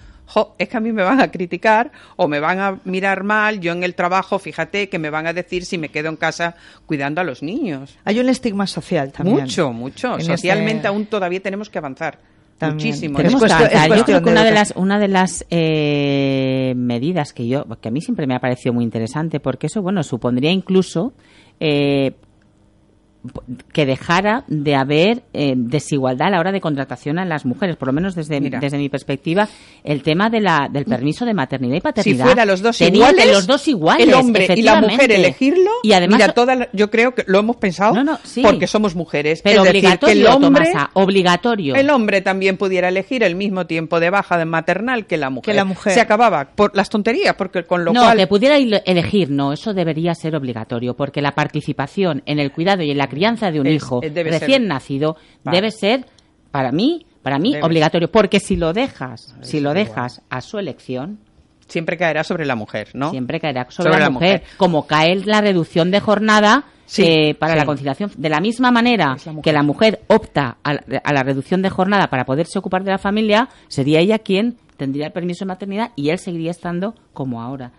[0.59, 3.73] es que a mí me van a criticar o me van a mirar mal, yo
[3.73, 6.55] en el trabajo, fíjate que me van a decir si me quedo en casa
[6.87, 7.99] cuidando a los niños.
[8.05, 9.43] Hay un estigma social también.
[9.43, 10.17] Mucho, mucho.
[10.17, 12.19] Este Socialmente aún todavía tenemos que avanzar.
[12.61, 13.19] Muchísimo.
[13.21, 17.91] yo creo que una de las, una de las eh, medidas que yo, que a
[17.91, 21.13] mí siempre me ha parecido muy interesante, porque eso, bueno, supondría incluso
[21.59, 22.13] eh,
[23.73, 27.89] que dejara de haber eh, desigualdad a la hora de contratación a las mujeres, por
[27.89, 29.49] lo menos desde, desde mi perspectiva,
[29.85, 32.25] el tema de la, del permiso de maternidad y paternidad.
[32.25, 35.93] Si fuera los dos iguales, los dos iguales, el hombre y la mujer elegirlo, y
[35.93, 37.95] además, toda yo creo que lo hemos pensado
[38.43, 39.41] porque somos mujeres.
[39.43, 41.75] Pero obligatorio, el hombre, obligatorio.
[41.75, 45.53] El hombre también pudiera elegir el mismo tiempo de baja de maternal que la mujer.
[45.53, 45.93] Que la mujer.
[45.93, 48.17] Se acababa por las tonterías, porque con lo no, cual...
[48.19, 52.91] que pudiera elegir, no, eso debería ser obligatorio, porque la participación en el cuidado y
[52.91, 56.07] en la crianza de un hijo recién nacido debe ser,
[56.51, 61.19] para mí, para mí obligatorio, porque si lo dejas, si lo dejas a su elección,
[61.69, 63.11] siempre caerá sobre la mujer, ¿no?
[63.11, 64.45] Siempre caerá sobre, la, mujer.
[64.57, 66.65] como cae la reducción de jornada
[66.97, 68.11] eh, para la conciliación.
[68.17, 72.25] De la misma manera que la mujer opta a, a, la reducción de jornada para
[72.25, 76.19] poderse ocupar de la familia, sería ella quien tendría el permiso de maternidad y él
[76.19, 77.73] seguiría estando como ahora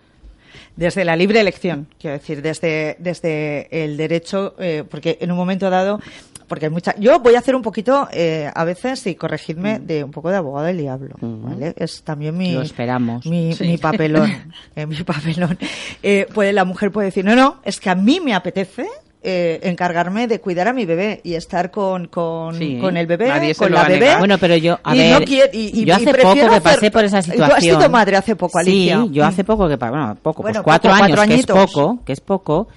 [0.76, 5.70] desde la libre elección, quiero decir, desde, desde el derecho, eh, porque en un momento
[5.70, 6.00] dado,
[6.48, 9.86] porque hay mucha, yo voy a hacer un poquito, eh, a veces, y corregidme, mm.
[9.86, 11.74] de un poco de abogado del diablo, ¿vale?
[11.76, 13.24] Es también mi, esperamos.
[13.26, 14.30] mi, mi papelón,
[14.76, 15.58] eh, mi papelón.
[16.02, 18.86] Eh, puede, la mujer puede decir, no, no, es que a mí me apetece,
[19.24, 23.72] eh, encargarme de cuidar a mi bebé y estar con, con, con el bebé, con
[23.72, 24.16] la bebé.
[24.18, 27.48] Bueno, pero yo, a ver, yo hace poco que pasé por esa situación.
[27.48, 29.02] Tú has sido madre hace poco, Alicia.
[29.02, 32.20] Sí, yo hace poco que, bueno, poco, pues cuatro años, que es poco, que es
[32.20, 32.68] poco.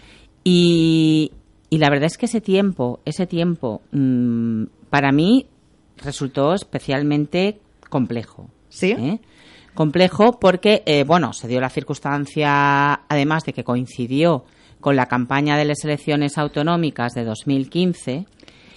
[0.44, 1.32] Y,
[1.70, 5.46] y la verdad es que ese tiempo, ese tiempo, mmm, para mí
[5.98, 8.50] resultó especialmente complejo.
[8.70, 8.92] ¿Sí?
[8.92, 9.20] ¿eh?
[9.74, 14.46] Complejo porque, eh, bueno, se dio la circunstancia, además de que coincidió
[14.88, 18.26] con la campaña de las elecciones autonómicas de 2015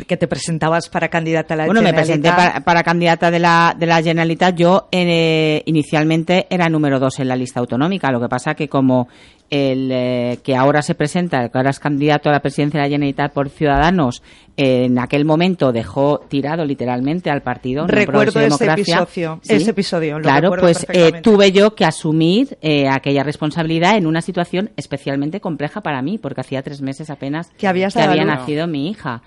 [0.06, 3.86] que te presentabas para candidata a la bueno, me presenté para, candidata de la, de
[3.86, 4.54] la Generalitat.
[4.54, 8.10] Yo eh, inicialmente era número dos en la lista autonómica.
[8.10, 9.08] Lo que pasa que como
[9.50, 12.86] el eh, que ahora se presenta, el que ahora es candidato a la presidencia de
[12.86, 14.22] la Generalitat por Ciudadanos,
[14.56, 17.86] en aquel momento dejó tirado literalmente al partido.
[17.86, 19.40] Recuerdo ese episodio.
[19.48, 22.58] Ese episodio claro, pues eh, tuve yo que asumir
[22.90, 27.66] aquella responsabilidad en una situación especialmente compleja para mí, porque hacía tres meses apenas que,
[27.66, 27.88] había
[28.24, 29.22] nacido mi hija.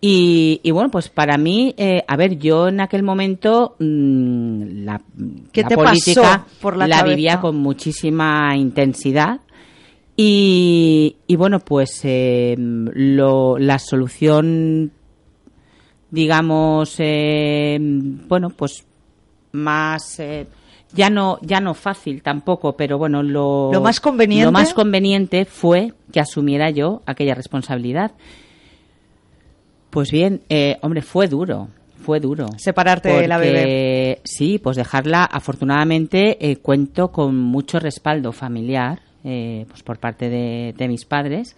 [0.00, 5.00] Y, bueno, pues para mí, eh, a ver, yo en aquel momento mm, la,
[5.52, 9.40] ¿Qué la te política por la, la vivía con muchísima intensidad.
[10.14, 14.92] Y, y bueno, pues eh, lo, la solución,
[16.10, 18.84] digamos, eh, bueno, pues
[19.52, 20.20] más
[20.92, 25.44] ya no ya no fácil tampoco, pero bueno, lo, lo más conveniente lo más conveniente
[25.46, 28.12] fue que asumiera yo aquella responsabilidad.
[29.96, 31.68] Pues bien, eh, hombre, fue duro,
[32.04, 32.48] fue duro.
[32.58, 34.20] Separarte de la bebé.
[34.24, 40.88] Sí, pues dejarla, afortunadamente, eh, cuento con mucho respaldo familiar, eh, pues por parte de,
[40.88, 41.56] mis padres,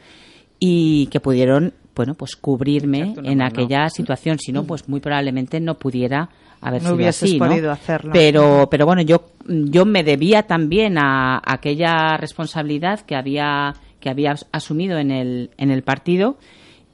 [0.60, 4.38] y que pudieron, bueno, pues cubrirme en aquella situación.
[4.38, 6.28] Si no, pues muy probablemente no pudiera
[6.60, 8.12] haber no sido así, podido hacerlo.
[8.12, 14.36] Pero, pero bueno, yo, yo me debía también a, aquella responsabilidad que había que había
[14.52, 16.36] asumido en el, en el partido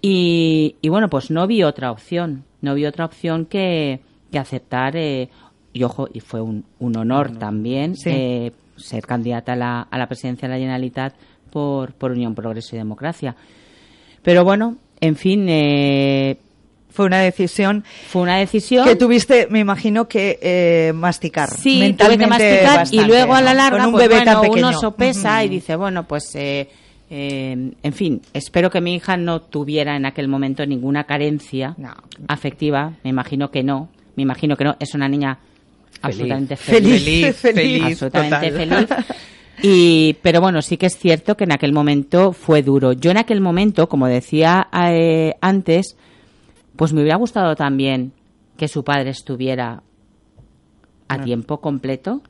[0.07, 5.31] y, bueno, pues no vi otra opción, no vi otra opción que, que aceptar, eh,
[5.73, 10.07] y ojo, y fue un, un honor también eh, ser candidata a la, a la
[10.07, 11.14] presidencia de la Generalitat
[11.51, 13.35] por, por Unión, Progreso y Democracia.
[14.23, 16.37] Pero bueno, en fin, eh,
[16.90, 17.83] fue una decisión.
[18.09, 18.87] Fue una decisión.
[18.87, 21.49] Que tuviste, me imagino, que eh, masticar.
[21.51, 24.69] Sí, tuve que masticar y luego a la larga, un pues bebé tan pequeño.
[24.69, 26.69] uno sopesa y dice, bueno, pues eh,
[27.11, 31.77] Eh, en fin, espero que mi hija no tuviera en aquel momento ninguna carencia
[32.29, 32.95] afectiva.
[33.05, 33.88] Me imagino que no.
[34.17, 34.77] Me imagino que no.
[34.81, 35.38] Es una niña
[36.03, 37.37] absolutamente feliz.
[37.37, 38.88] Feliz, absolutamente feliz.
[39.62, 42.93] Y, pero bueno, sí que es cierto que en aquel momento fue duro.
[42.93, 45.97] Yo en aquel momento, como decía eh, antes,
[46.77, 48.12] pues me hubiera gustado también
[48.57, 49.83] que su padre estuviera
[51.09, 52.23] a tiempo completo.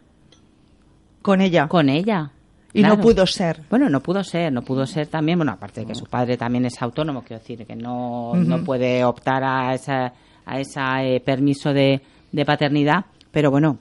[1.23, 1.69] Con ella.
[1.69, 2.33] Con ella.
[2.75, 3.63] Y no pudo ser.
[3.71, 6.67] Bueno, no pudo ser, no pudo ser también, bueno, aparte de que su padre también
[6.67, 10.11] es autónomo, quiero decir, que no, no puede optar a ese
[10.47, 13.79] a esa, eh, permiso de, de paternidad, pero bueno,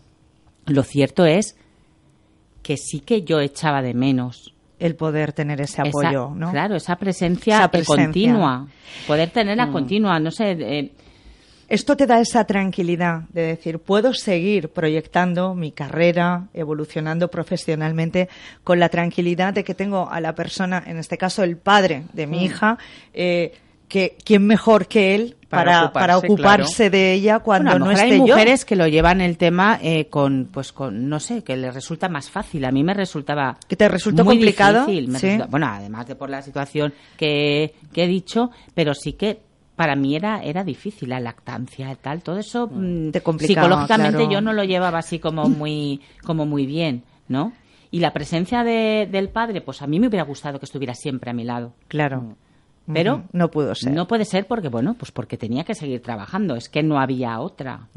[0.66, 1.58] lo cierto es
[2.62, 6.52] que sí que yo echaba de menos el poder tener ese apoyo, ¿no?
[6.52, 8.68] Claro, esa presencia, continua,
[9.08, 9.72] poder tenerla mm.
[9.72, 10.52] continua, no sé.
[10.52, 10.92] Eh,
[11.74, 18.30] esto te da esa tranquilidad de decir, puedo seguir proyectando mi carrera, evolucionando profesionalmente,
[18.64, 22.28] con la tranquilidad de que tengo a la persona, en este caso el padre de
[22.28, 22.44] mi mm.
[22.44, 22.78] hija,
[23.12, 23.54] eh,
[23.88, 28.66] que quién mejor que él para, para ocuparse, de ella cuando no esté hay mujeres
[28.66, 32.30] que lo llevan el tema eh, con pues con no sé que les resulta más
[32.30, 32.66] fácil.
[32.66, 36.42] A mí me resultaba que te resultó muy complicado difícil, bueno además de por la
[36.42, 39.42] situación que, que he dicho pero sí que
[39.76, 43.10] para mí era, era difícil la lactancia y tal, todo eso mm,
[43.40, 47.54] psicológicamente yo no lo llevaba así como muy, como muy bien, ¿no?
[47.90, 51.30] Y la presencia de, del padre, pues a mí me hubiera gustado que estuviera siempre
[51.30, 51.74] a mi lado.
[51.88, 52.36] Claro.
[52.92, 53.94] Pero no pudo ser.
[53.94, 56.56] No puede ser porque, bueno, pues porque tenía que seguir trabajando.
[56.56, 57.88] Es que no había otra.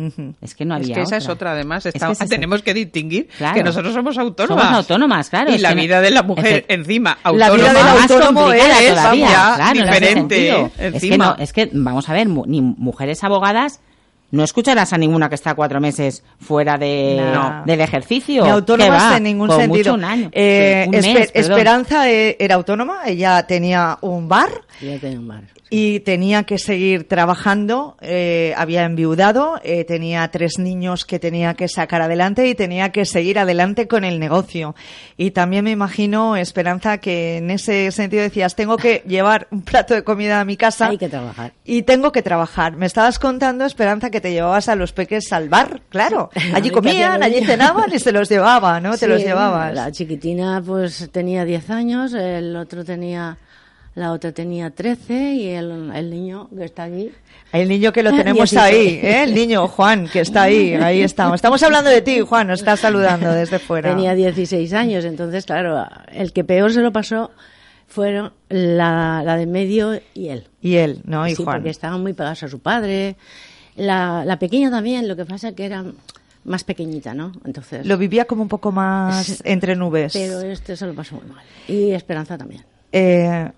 [0.40, 1.88] Es que no había Es que esa es otra, además.
[2.28, 4.64] tenemos que distinguir que nosotros somos autónomas.
[4.64, 5.52] Somos autónomas, claro.
[5.52, 7.48] Y la vida de la mujer encima autónoma.
[7.48, 10.70] La vida del autónomo es todavía, diferente.
[10.78, 13.80] Es que, no, es que, vamos a ver, ni mujeres abogadas
[14.30, 17.22] no escucharás a ninguna que está cuatro meses fuera de,
[17.64, 18.44] del ejercicio.
[18.44, 19.96] Ni autónomas en ningún sentido.
[20.32, 20.88] Eh,
[21.32, 24.50] Esperanza eh, era autónoma, ella tenía un bar.
[24.80, 30.58] Ella tenía un bar y tenía que seguir trabajando, eh, había enviudado, eh, tenía tres
[30.58, 34.76] niños que tenía que sacar adelante y tenía que seguir adelante con el negocio.
[35.16, 39.94] Y también me imagino, Esperanza, que en ese sentido decías, tengo que llevar un plato
[39.94, 40.86] de comida a mi casa.
[40.86, 41.52] Hay que trabajar.
[41.64, 42.76] Y tengo que trabajar.
[42.76, 46.30] Me estabas contando, Esperanza, que te llevabas a los peques al bar, claro.
[46.54, 48.96] Allí comían, allí cenaban y se los llevaba, ¿no?
[48.96, 49.74] te los llevabas.
[49.74, 53.36] La chiquitina pues tenía 10 años, el otro tenía
[53.96, 57.10] la otra tenía 13 y el, el niño que está allí.
[57.50, 59.24] El niño que lo tenemos ahí, ¿eh?
[59.24, 61.36] el niño Juan que está ahí, ahí estamos.
[61.36, 63.90] Estamos hablando de ti, Juan, nos está saludando desde fuera.
[63.90, 67.30] Tenía 16 años, entonces, claro, el que peor se lo pasó
[67.88, 70.46] fueron la, la de medio y él.
[70.60, 71.26] Y él, ¿no?
[71.26, 71.56] Y sí, Juan.
[71.56, 73.16] porque estaban muy pegados a su padre.
[73.76, 75.84] La, la pequeña también, lo que pasa que era
[76.44, 77.32] más pequeñita, ¿no?
[77.46, 77.86] Entonces.
[77.86, 80.12] Lo vivía como un poco más entre nubes.
[80.12, 81.44] Pero este se lo pasó muy mal.
[81.66, 82.62] Y Esperanza también.
[82.92, 83.50] Eh,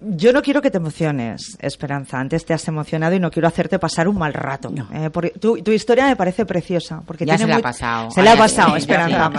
[0.00, 2.20] yo no quiero que te emociones, Esperanza.
[2.20, 4.72] Antes te has emocionado y no quiero hacerte pasar un mal rato.
[4.92, 7.02] Eh, tu, historia me parece preciosa.
[7.04, 8.10] Porque ya se la ha pasado.
[8.12, 9.30] Se la ha pasado, Esperanza.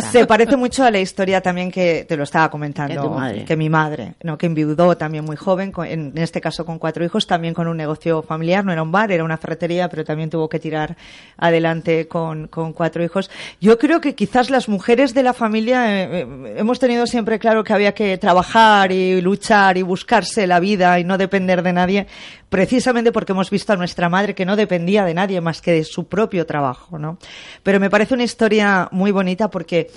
[0.12, 3.16] se parece mucho a la historia también que te lo estaba comentando.
[3.44, 4.38] Que mi madre, ¿no?
[4.38, 8.22] que enviudó también muy joven, en este caso con cuatro hijos, también con un negocio
[8.22, 8.64] familiar.
[8.64, 10.96] No era un bar, era una ferretería, pero también tuvo que tirar
[11.36, 13.30] adelante con, con cuatro hijos.
[13.60, 17.72] Yo creo que quizás las mujeres de la familia eh, hemos tenido siempre claro que
[17.72, 22.06] había que trabajar y luchar y buscarse la vida y no depender de nadie,
[22.48, 25.84] precisamente porque hemos visto a nuestra madre que no dependía de nadie más que de
[25.84, 27.18] su propio trabajo, ¿no?
[27.62, 29.90] Pero me parece una historia muy bonita porque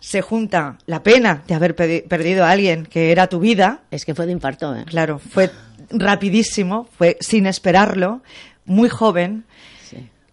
[0.00, 3.80] se junta la pena de haber perdido a alguien que era tu vida.
[3.90, 4.84] Es que fue de infarto, ¿eh?
[4.86, 5.50] Claro, fue
[5.90, 8.22] rapidísimo, fue sin esperarlo,
[8.64, 9.44] muy joven.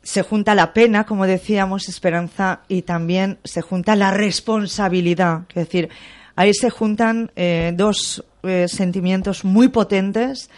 [0.04, 5.46] Se junta la pena, como decíamos, esperanza, y también se junta la responsabilidad.
[5.50, 5.90] Es decir,
[6.36, 10.50] Ahí se juntan eh, dos eh, sentimientos muy potentes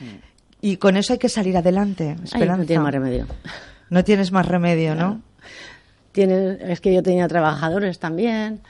[0.62, 2.16] y con eso hay que salir adelante.
[2.24, 2.58] Esperanza.
[2.58, 3.28] no tiene más remedio.
[3.90, 5.22] No tienes más remedio, ¿no?
[6.14, 8.62] Es que yo tenía trabajadores también,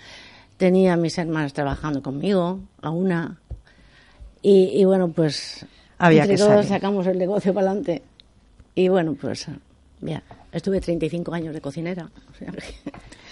[0.57, 3.39] tenía mis hermanas trabajando conmigo, a una.
[4.41, 5.65] Y, bueno, pues
[5.97, 8.03] Había entre todos sacamos el negocio para adelante.
[8.75, 9.47] Y bueno, pues
[10.01, 12.09] ya, estuve 35 años de cocinera.
[12.31, 12.51] O sea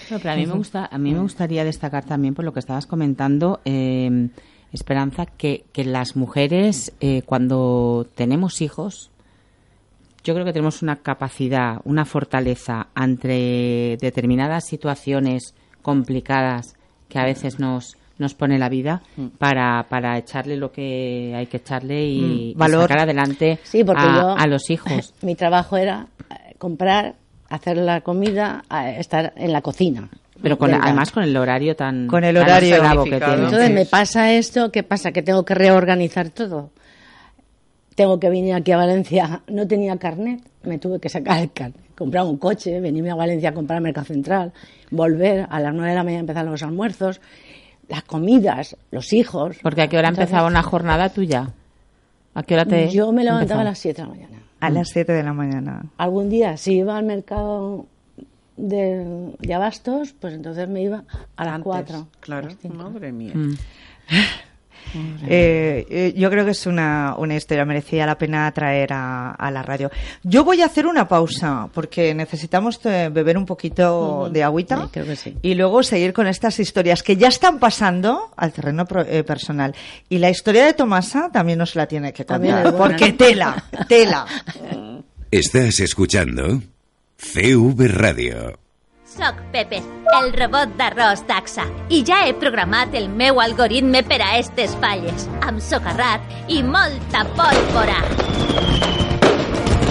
[0.10, 2.86] pero a mí me gusta, a mí me gustaría destacar también por lo que estabas
[2.86, 4.30] comentando, eh,
[4.72, 9.10] Esperanza, que, que las mujeres eh, cuando tenemos hijos,
[10.24, 16.76] yo creo que tenemos una capacidad, una fortaleza ante determinadas situaciones complicadas
[17.08, 19.28] que a veces nos nos pone la vida mm.
[19.38, 23.60] para, para echarle lo que hay que echarle y, mm, sacar adelante
[23.96, 25.14] a, los hijos.
[25.22, 27.16] Mi trabajo era eh, comprar
[27.50, 28.64] hacer la comida,
[28.98, 30.10] estar en la cocina.
[30.42, 32.08] Pero con, además con el horario tan...
[32.08, 33.34] Con el horario que tiene.
[33.34, 35.12] Entonces me pasa esto, ¿qué pasa?
[35.12, 36.72] Que tengo que reorganizar todo.
[37.96, 41.80] Tengo que venir aquí a Valencia, no tenía carnet, me tuve que sacar el carnet,
[41.96, 44.52] comprar un coche, venirme a Valencia a comprar Mercado Central,
[44.92, 47.22] volver, a las nueve de la mañana empezar los almuerzos,
[47.88, 49.58] las comidas, los hijos.
[49.62, 51.52] Porque a qué hora empezaba una jornada tuya?
[52.34, 54.35] ¿A qué hora te Yo me levantaba a las siete de la mañana.
[54.60, 55.86] A las siete de la mañana.
[55.98, 57.86] Algún día, si iba al mercado
[58.58, 61.04] de, Abastos, pues entonces me iba
[61.36, 62.08] a las cuatro.
[62.20, 63.34] Claro, madre mía.
[63.36, 63.54] Mm.
[65.28, 69.62] Eh, eh, yo creo que es una, una historia, merecía la pena traer a, la
[69.62, 69.92] radio.
[70.24, 74.90] Yo voy a hacer una pausa porque necesitamos eh, beber un poquito de agüita
[75.42, 79.76] y luego seguir con estas historias que ya están pasando al terreno personal.
[80.10, 84.26] Y la historia de Tomasa también nos la tiene que contar porque tela, tela.
[85.32, 86.62] Estás escuchando
[87.18, 88.65] CV Radio.
[89.16, 89.78] Soc Pepe,
[90.18, 91.64] el robot d'arròs d'AXA,
[91.96, 97.24] i ja he programat el meu algoritme per a estes falles, amb socarrat i molta
[97.38, 98.02] pólvora.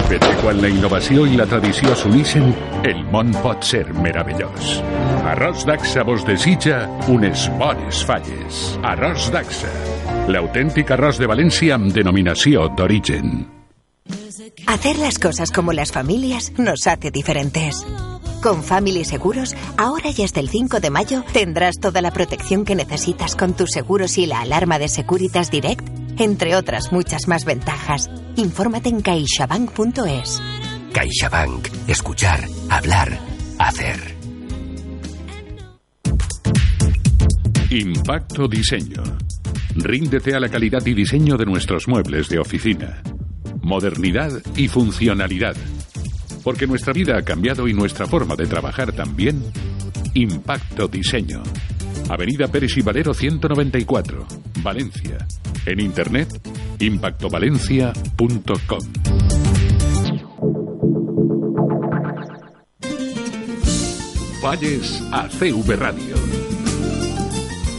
[0.05, 2.51] Perquè quan la innovació i la tradició s'unixen,
[2.85, 4.77] el món pot ser meravellós.
[5.33, 8.63] Arròs d'AXA vos desitja unes bones falles.
[8.85, 9.73] Arròs d'AXA,
[10.29, 13.39] l'autèntic arròs de València amb denominació d'origen.
[14.67, 17.81] Hacer las cosas como las familias nos hace diferentes.
[18.45, 22.75] Con Family Seguros, ahora y hasta el 5 de mayo tendrás toda la protección que
[22.75, 25.83] necesitas con tus seguros y la alarma de Securitas Direct,
[26.19, 28.07] entre otras muchas más ventajas.
[28.35, 30.43] Infórmate en caixabank.es.
[30.93, 31.69] CaixaBank.
[31.87, 33.17] Escuchar, hablar,
[33.57, 34.15] hacer.
[37.71, 39.01] Impacto Diseño.
[39.75, 43.01] Ríndete a la calidad y diseño de nuestros muebles de oficina.
[43.63, 45.55] Modernidad y funcionalidad
[46.45, 49.43] porque nuestra vida ha cambiado y nuestra forma de trabajar también.
[50.13, 51.41] Impacto Diseño.
[52.07, 54.27] Avenida Pérez y Valero 194,
[54.61, 55.17] Valencia.
[55.65, 56.29] En internet,
[56.79, 58.79] impactovalencia.com.
[64.39, 66.15] Falles a CV Radio.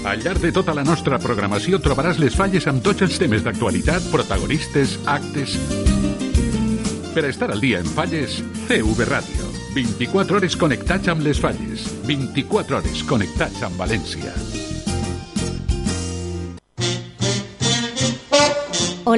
[0.04, 4.98] Al de tota la nostra programació trobaràs les falles amb tots els temes d'actualitat, protagonistes,
[5.06, 5.54] actes
[7.16, 9.48] per estar al dia en falles, CV Ràdio.
[9.72, 11.88] 24 hores connectats amb les falles.
[12.04, 14.65] 24 hores connectats amb València.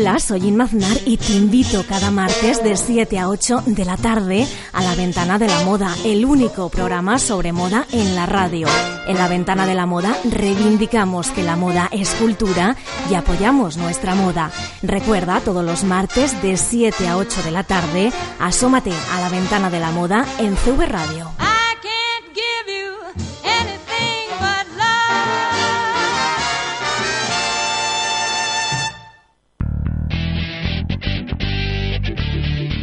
[0.01, 3.97] Hola, soy Inma Aznar y te invito cada martes de 7 a 8 de la
[3.97, 8.69] tarde a La Ventana de la Moda, el único programa sobre moda en la radio.
[9.09, 12.77] En La Ventana de la Moda reivindicamos que la moda es cultura
[13.11, 14.53] y apoyamos nuestra moda.
[14.83, 19.69] Recuerda, todos los martes de 7 a 8 de la tarde, asómate a La Ventana
[19.69, 21.38] de la Moda en CV Radio.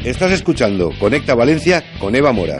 [0.05, 2.59] Estás escuchando Conecta Valencia con Eva Mora.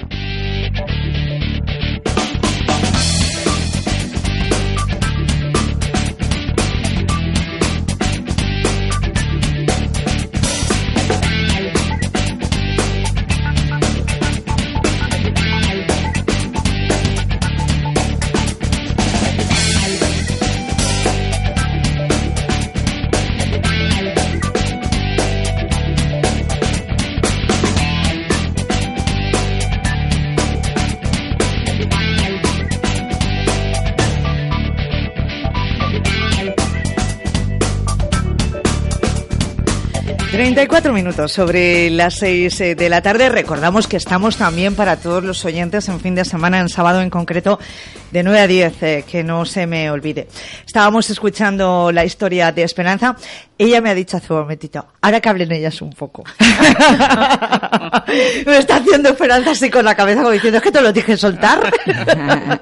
[40.55, 43.27] 34 minutos sobre las 6 eh, de la tarde.
[43.27, 47.09] Recordamos que estamos también para todos los oyentes en fin de semana, en sábado en
[47.09, 47.59] concreto,
[48.11, 50.29] de 9 a 10, eh, que no se me olvide.
[50.65, 53.17] Estábamos escuchando la historia de Esperanza.
[53.57, 56.23] Ella me ha dicho hace un momentito, ahora que hablen ellas un poco.
[58.45, 61.17] me está haciendo Esperanza así con la cabeza como diciendo, es que te lo dije
[61.17, 61.69] soltar.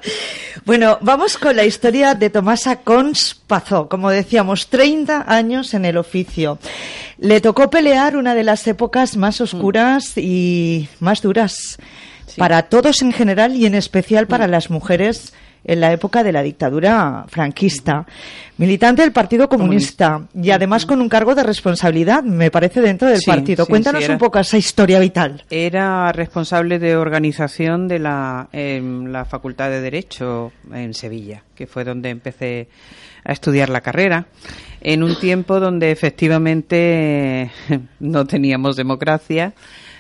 [0.66, 3.88] bueno, vamos con la historia de Tomasa Cons Pazó.
[3.88, 6.58] Como decíamos, 30 años en el oficio.
[7.20, 11.78] Le tocó pelear una de las épocas más oscuras y más duras
[12.38, 15.34] para todos en general y en especial para las mujeres
[15.66, 18.06] en la época de la dictadura franquista.
[18.56, 23.22] Militante del Partido Comunista y además con un cargo de responsabilidad, me parece, dentro del
[23.26, 23.66] partido.
[23.66, 25.44] Cuéntanos un poco esa historia vital.
[25.50, 32.12] Era responsable de organización de la, la Facultad de Derecho en Sevilla, que fue donde
[32.12, 32.70] empecé
[33.26, 34.28] a estudiar la carrera
[34.84, 37.52] en un tiempo donde efectivamente
[38.00, 39.54] no teníamos democracia,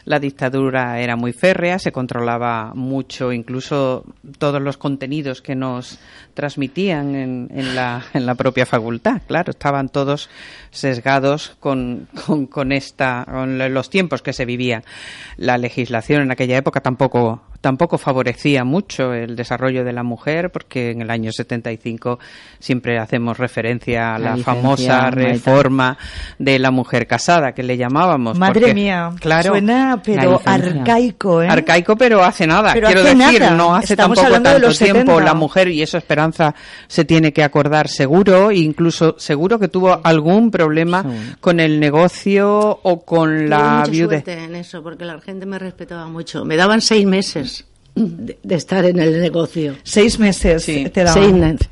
[0.05, 4.03] la dictadura era muy férrea, se controlaba mucho, incluso
[4.37, 5.97] todos los contenidos que nos
[6.33, 9.21] transmitían en, en, la, en la propia facultad.
[9.25, 10.29] Claro, estaban todos
[10.71, 14.83] sesgados con, con, con, con los tiempos que se vivían.
[15.37, 20.91] La legislación en aquella época tampoco tampoco favorecía mucho el desarrollo de la mujer, porque
[20.91, 22.19] en el año 75
[22.59, 25.97] siempre hacemos referencia a la, famosa reforma
[26.37, 28.37] de la mujer casada, que le llamábamos.
[28.37, 31.47] Madre mía, claro, suena pero arcaico, ¿eh?
[31.47, 32.73] Arcaico, pero hace nada.
[32.73, 36.53] Quiero decir, no hace tampoco tanto tiempo la mujer, y eso Esperanza
[36.87, 41.05] se tiene que acordar seguro, incluso seguro que tuvo algún problema
[41.39, 44.27] con el negocio o con la viudez.
[44.27, 46.43] en eso, porque la gente me respetaba mucho.
[46.43, 47.52] Me daban seis meses
[47.95, 49.75] de, estar en el negocio.
[49.83, 51.69] Seis meses te Seis meses.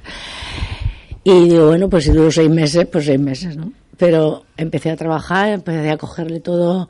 [1.23, 3.71] Y digo, bueno, pues si duró seis meses, pues seis meses, ¿no?
[3.97, 6.89] Pero empecé a trabajar, empecé a cogerle todo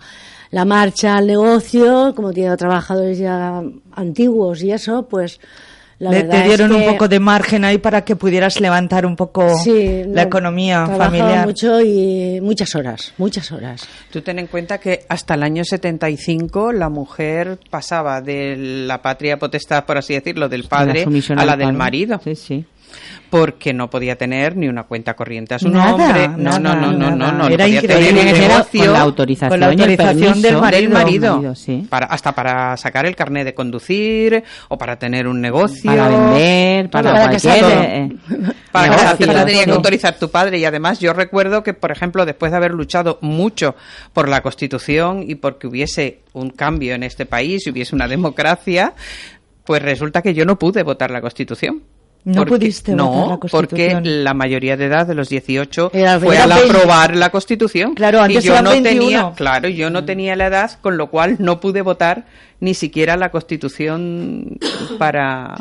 [0.51, 3.61] la marcha al negocio, como tenía trabajadores ya
[3.93, 5.39] antiguos y eso, pues
[6.09, 10.23] le, te dieron un poco de margen ahí para que pudieras levantar un poco la
[10.23, 11.45] economía familiar.
[11.45, 13.87] mucho y muchas horas, muchas horas.
[14.11, 19.37] Tú ten en cuenta que hasta el año 75 la mujer pasaba de la patria
[19.37, 22.19] potestad, por así decirlo, del padre a la del marido.
[22.23, 22.65] Sí, sí
[23.29, 26.27] porque no podía tener ni una cuenta corriente a su nombre.
[26.27, 28.33] No, no, no, no, no, no, Era increíble.
[28.71, 28.99] con la
[29.67, 31.41] autorización, del marido.
[31.89, 35.89] para, hasta para sacar el carnet de conducir o para tener un negocio.
[35.89, 37.63] Para vender, para, para cualquier...
[37.63, 38.09] Eh,
[38.71, 40.59] para la tenía que autorizar tu padre.
[40.59, 43.75] Y además yo recuerdo que, por ejemplo, después de haber luchado mucho
[44.13, 48.93] por la Constitución y porque hubiese un cambio en este país y hubiese una democracia,
[49.65, 51.83] pues resulta que yo no pude votar la Constitución.
[52.23, 54.03] No pudiste votar la Constitución.
[54.03, 57.95] porque la mayoría de edad de los 18 fue al aprobar la Constitución.
[57.95, 61.37] Claro, antes y yo no tenía, claro, yo no tenía la edad, con lo cual
[61.39, 62.25] no pude votar
[62.59, 64.57] ni siquiera la Constitución
[64.99, 65.57] para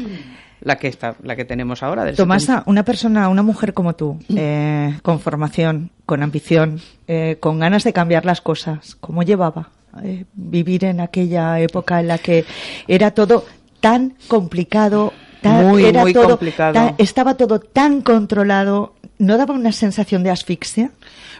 [0.60, 2.04] la que está, la que tenemos ahora.
[2.04, 7.58] Del Tomasa, una persona, una mujer como tú, eh, con formación, con ambición, eh, con
[7.58, 9.70] ganas de cambiar las cosas, ¿cómo llevaba
[10.04, 12.44] eh, vivir en aquella época en la que
[12.86, 13.44] era todo
[13.80, 15.12] tan complicado,
[15.42, 16.94] muy, muy complicado.
[16.98, 20.90] estaba todo tan controlado, ¿no daba una sensación de asfixia?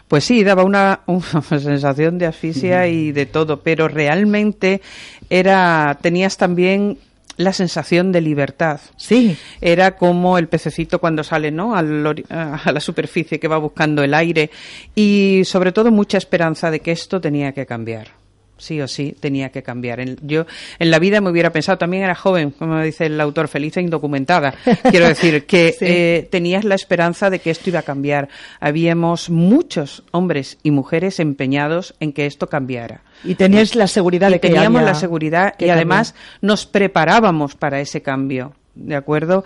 [0.07, 1.01] Pues sí, daba una,
[1.49, 4.81] sensación de asfixia y de todo, pero realmente
[5.29, 6.97] era, tenías también
[7.37, 8.81] la sensación de libertad.
[8.97, 9.37] Sí.
[9.61, 11.75] Era como el pececito cuando sale, ¿no?
[11.75, 14.51] a la superficie que va buscando el aire
[14.95, 18.20] y sobre todo mucha esperanza de que esto tenía que cambiar
[18.61, 19.99] sí o sí tenía que cambiar.
[20.21, 20.45] yo
[20.79, 23.81] en la vida me hubiera pensado, también era joven, como dice el autor, feliz e
[23.81, 24.53] indocumentada.
[24.89, 28.29] Quiero decir que eh, tenías la esperanza de que esto iba a cambiar.
[28.59, 33.01] Habíamos muchos hombres y mujeres empeñados en que esto cambiara.
[33.23, 38.01] Y tenías la seguridad de que teníamos la seguridad y además nos preparábamos para ese
[38.01, 38.53] cambio.
[38.73, 39.43] ¿De acuerdo?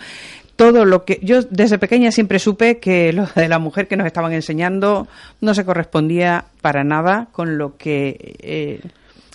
[0.55, 4.07] todo lo que yo desde pequeña siempre supe que lo de la mujer que nos
[4.07, 5.07] estaban enseñando
[5.41, 8.79] no se correspondía para nada con lo que eh,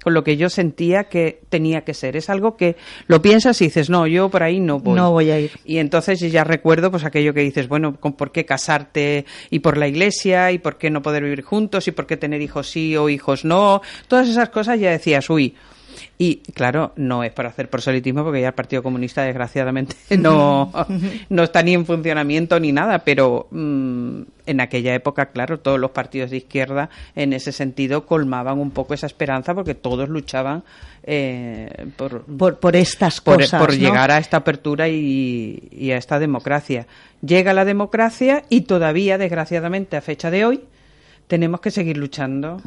[0.03, 2.16] con lo que yo sentía que tenía que ser.
[2.16, 2.76] Es algo que
[3.07, 4.94] lo piensas y dices, no, yo por ahí no voy.
[4.94, 5.53] No voy a ir.
[5.64, 9.88] Y entonces ya recuerdo pues aquello que dices, bueno, ¿por qué casarte y por la
[9.88, 13.09] iglesia y por qué no poder vivir juntos y por qué tener hijos sí o
[13.09, 13.82] hijos no?
[14.09, 15.55] Todas esas cosas ya decías, uy,
[16.23, 20.71] y claro, no es para hacer proselitismo porque ya el Partido Comunista desgraciadamente no,
[21.31, 25.93] no está ni en funcionamiento ni nada, pero mm, en aquella época, claro, todos los
[25.93, 30.62] partidos de izquierda en ese sentido colmaban un poco esa esperanza porque todos luchaban
[31.05, 32.27] eh, por,
[32.59, 33.59] por, estas cosas.
[33.59, 36.87] Por, llegar a esta apertura y, y a esta democracia.
[37.23, 40.64] Llega la democracia y todavía, desgraciadamente, a fecha de hoy,
[41.29, 42.61] tenemos que seguir luchando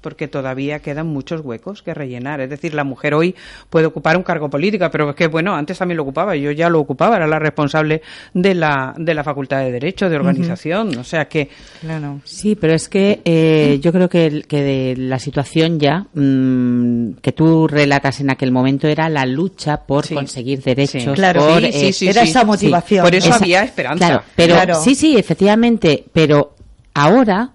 [0.00, 2.40] porque todavía quedan muchos huecos que rellenar.
[2.40, 3.34] Es decir, la mujer hoy
[3.70, 6.68] puede ocupar un cargo político, pero es que, bueno, antes también lo ocupaba, yo ya
[6.68, 11.04] lo ocupaba, era la responsable de la, de la Facultad de Derecho, de organización, o
[11.04, 11.48] sea que...
[11.80, 12.20] Claro.
[12.24, 17.32] Sí, pero es que eh, yo creo que, que de la situación ya mm, que
[17.32, 21.14] tú relatas en aquel momento era la lucha por conseguir derechos.
[21.14, 23.04] Claro, por, eh, era esa motivación.
[23.04, 24.06] Por eso había esperanza.
[24.06, 26.54] Claro, pero, Sí, sí, efectivamente, pero
[26.94, 27.52] ahora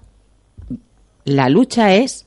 [1.26, 2.26] la lucha es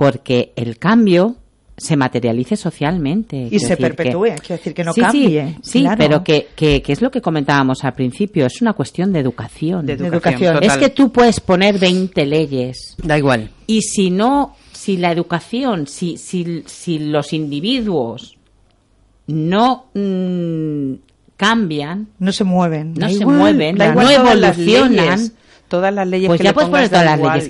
[0.00, 1.36] porque el cambio
[1.76, 3.48] se materialice socialmente.
[3.50, 5.58] Y se perpetúe, quiero decir que no cambie.
[5.62, 9.84] Sí, pero que, que, es lo que comentábamos al principio, es una cuestión de educación.
[9.84, 10.62] De educación.
[10.62, 12.96] Es que tú puedes poner 20 leyes.
[13.04, 13.50] Da igual.
[13.66, 18.38] Y si no, si la educación, si, si, si los individuos
[19.26, 20.94] no mm,
[21.36, 22.08] cambian.
[22.18, 22.94] No se mueven.
[22.94, 25.30] No se mueven, no evolucionan
[25.70, 27.48] todas las leyes pues que ya puedes poner todas las leyes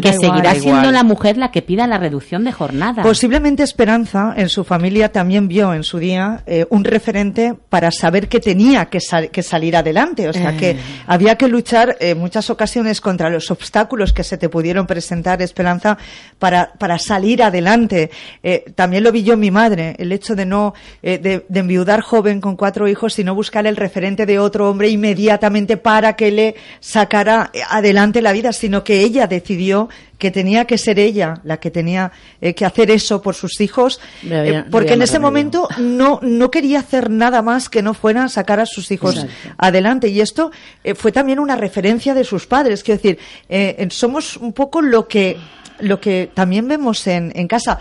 [0.00, 3.02] que, seguirá siendo la mujer la que pida la reducción de jornada.
[3.02, 8.28] Posiblemente Esperanza en su familia también vio en su día eh, un referente para saber
[8.28, 8.98] que tenía que,
[9.30, 10.76] que salir adelante, o sea que eh.
[11.06, 15.98] había que luchar en muchas ocasiones contra los obstáculos que se te pudieron presentar Esperanza
[16.38, 18.10] para, para salir adelante.
[18.42, 20.72] Eh, también lo vi yo en mi madre, el hecho de no
[21.02, 25.76] de, de enviudar joven con cuatro hijos, sino buscar el referente de otro hombre inmediatamente
[25.76, 29.88] para que le sacara adelante la vida, sino que ella decidió
[30.18, 34.00] que tenía que ser ella la que tenía eh, que hacer eso por sus hijos,
[34.24, 38.60] eh, porque en ese momento no, no quería hacer nada más que no fuera sacar
[38.60, 39.26] a sus hijos
[39.58, 40.08] adelante.
[40.08, 40.52] Y esto
[40.84, 42.84] eh, fue también una referencia de sus padres.
[42.84, 45.36] Quiero decir, somos un poco lo que,
[45.80, 47.80] lo que también vemos en, en casa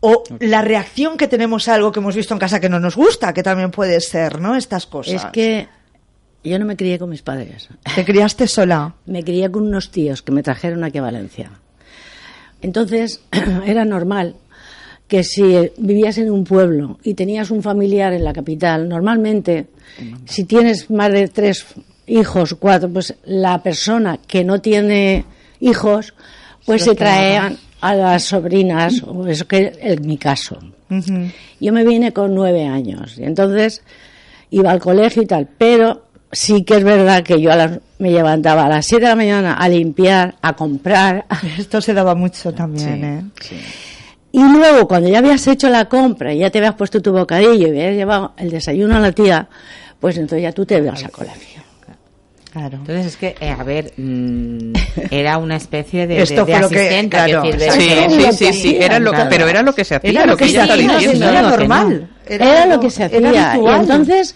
[0.00, 2.96] o la reacción que tenemos a algo que hemos visto en casa que no nos
[2.96, 4.54] gusta, que también puede ser, ¿no?
[4.54, 5.14] Estas cosas.
[5.14, 5.68] Es que
[6.44, 7.68] yo no me crié con mis padres.
[7.94, 8.94] ¿Te criaste sola?
[9.06, 11.50] Me crié con unos tíos que me trajeron aquí a Valencia.
[12.60, 13.20] Entonces,
[13.66, 14.34] era normal
[15.06, 19.68] que si vivías en un pueblo y tenías un familiar en la capital, normalmente,
[20.26, 21.64] si tienes más de tres
[22.06, 25.24] hijos, cuatro, pues la persona que no tiene
[25.60, 26.12] hijos,
[26.66, 30.58] pues se traían a las sobrinas, o eso que es mi caso.
[31.60, 33.82] Yo me vine con nueve años y entonces
[34.50, 37.50] iba al colegio y tal, pero sí que es verdad que yo
[37.98, 41.26] me levantaba a las 7 de la mañana a limpiar, a comprar.
[41.58, 43.24] Esto se daba mucho también, ¿eh?
[44.30, 47.66] Y luego, cuando ya habías hecho la compra y ya te habías puesto tu bocadillo
[47.66, 49.48] y habías llevado el desayuno a la tía,
[49.98, 51.64] pues entonces ya tú te vas a colación.
[52.52, 52.78] Claro.
[52.78, 54.72] Entonces es que, eh, a ver, mm,
[55.10, 57.16] era una especie de, Esto de, asistente.
[57.16, 60.36] Que, sí, sí, sí, sí, era lo, pero era lo que se hacía, era lo
[60.36, 61.28] que, ella está diciendo.
[61.28, 62.08] Era normal.
[62.26, 63.56] Era, lo que se hacía.
[63.56, 64.34] Y entonces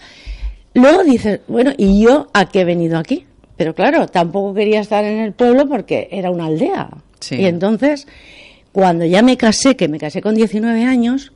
[0.73, 3.25] Luego dices, bueno, ¿y yo a qué he venido aquí?
[3.57, 6.89] Pero claro, tampoco quería estar en el pueblo porque era una aldea.
[7.29, 8.07] Y entonces,
[8.71, 11.31] cuando ya me casé, que me casé con 19 años,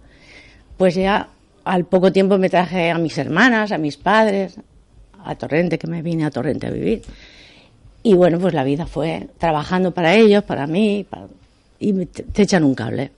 [0.78, 1.30] pues ya
[1.64, 4.60] al poco tiempo me traje a mis hermanas, a mis padres,
[5.24, 7.04] a Torrente, que me vine a Torrente a vivir.
[8.04, 11.06] Y bueno, pues la vida fue trabajando para ellos, para mí,
[11.80, 13.12] y te echan un cable.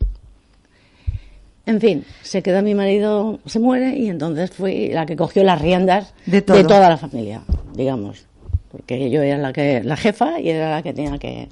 [1.69, 5.61] En fin, se quedó mi marido, se muere y entonces fui la que cogió las
[5.61, 7.41] riendas de, toda la familia,
[7.75, 8.25] digamos,
[8.71, 11.47] porque yo era la que la jefa y era la que tenía que,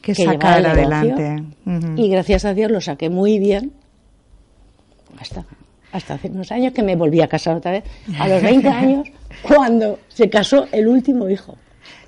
[0.00, 1.44] que, sacar adelante.
[1.94, 3.72] Y gracias a Dios lo saqué muy bien.
[5.20, 5.44] Hasta
[5.92, 7.84] hasta hace unos años que me volví a casar otra vez,
[8.18, 9.08] a los 20 años,
[9.42, 11.56] cuando se casó el último hijo.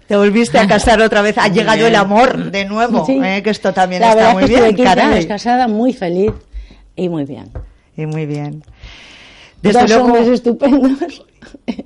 [0.08, 3.72] Te volviste a casar otra vez, ha llegado el amor de nuevo, eh, que esto
[3.72, 4.64] también está muy bien.
[4.64, 6.32] Estuve casada, muy feliz,
[6.96, 7.50] y muy bien.
[7.96, 8.62] Y muy bien.
[9.64, 11.24] Desde Dos luego, hombres estupendos.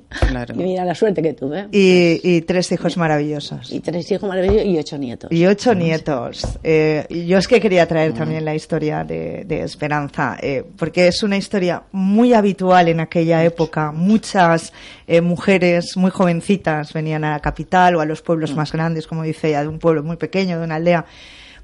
[0.09, 0.53] Claro.
[0.55, 1.67] Y mira la suerte que tuve.
[1.71, 3.71] Y, tres hijos maravillosos.
[3.71, 5.31] Y tres hijos maravillosos y ocho nietos.
[5.31, 6.59] Y ocho nietos.
[6.63, 11.37] Eh, yo es que quería traer también la historia de, Esperanza, eh, porque es una
[11.37, 13.91] historia muy habitual en aquella época.
[13.91, 14.73] Muchas
[15.07, 18.55] eh, mujeres muy jovencitas venían a la capital o a los pueblos mm.
[18.55, 21.05] más grandes, como dice ella, de un pueblo muy pequeño, de una aldea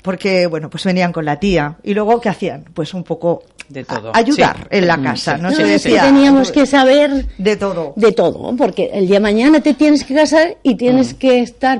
[0.06, 1.78] porque, bueno, pues venían con la tía.
[1.82, 2.64] Y luego, ¿qué hacían?
[2.76, 4.12] Pues un poco de todo.
[4.14, 5.52] ayudar en la mm, casa, ¿no?
[5.52, 7.94] se decía, teníamos que saber de todo.
[7.96, 11.18] De todo, porque el día de mañana te tienes que casar y tienes mm.
[11.18, 11.80] que estar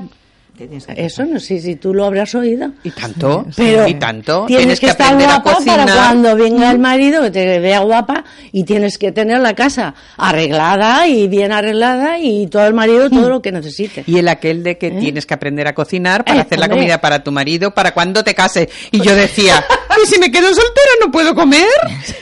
[0.96, 2.72] eso no sé si tú lo habrás oído.
[2.82, 4.46] Y tanto, pero y tanto.
[4.46, 8.98] Tienes, que, estar guapa para cuando venga el marido que te vea guapa y tienes
[8.98, 13.52] que tener la casa arreglada y bien arreglada y todo el marido todo lo que
[13.52, 14.04] necesite.
[14.06, 14.98] Y el aquel de que ¿Eh?
[15.00, 18.24] tienes que aprender a cocinar para eh, hacer la comida para tu marido para cuando
[18.24, 18.68] te cases.
[18.90, 19.64] Y yo decía,
[20.02, 21.66] ¿y si me quedo soltera no puedo comer?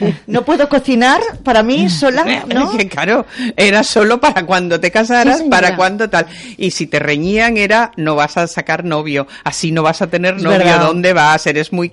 [0.27, 2.73] No puedo cocinar para mí sola, ¿no?
[2.89, 6.27] claro, era solo para cuando te casaras, para cuando tal.
[6.57, 10.41] Y si te reñían era no vas a sacar novio, así no vas a tener
[10.43, 11.47] novio, ¿dónde vas?
[11.47, 11.91] Eres muy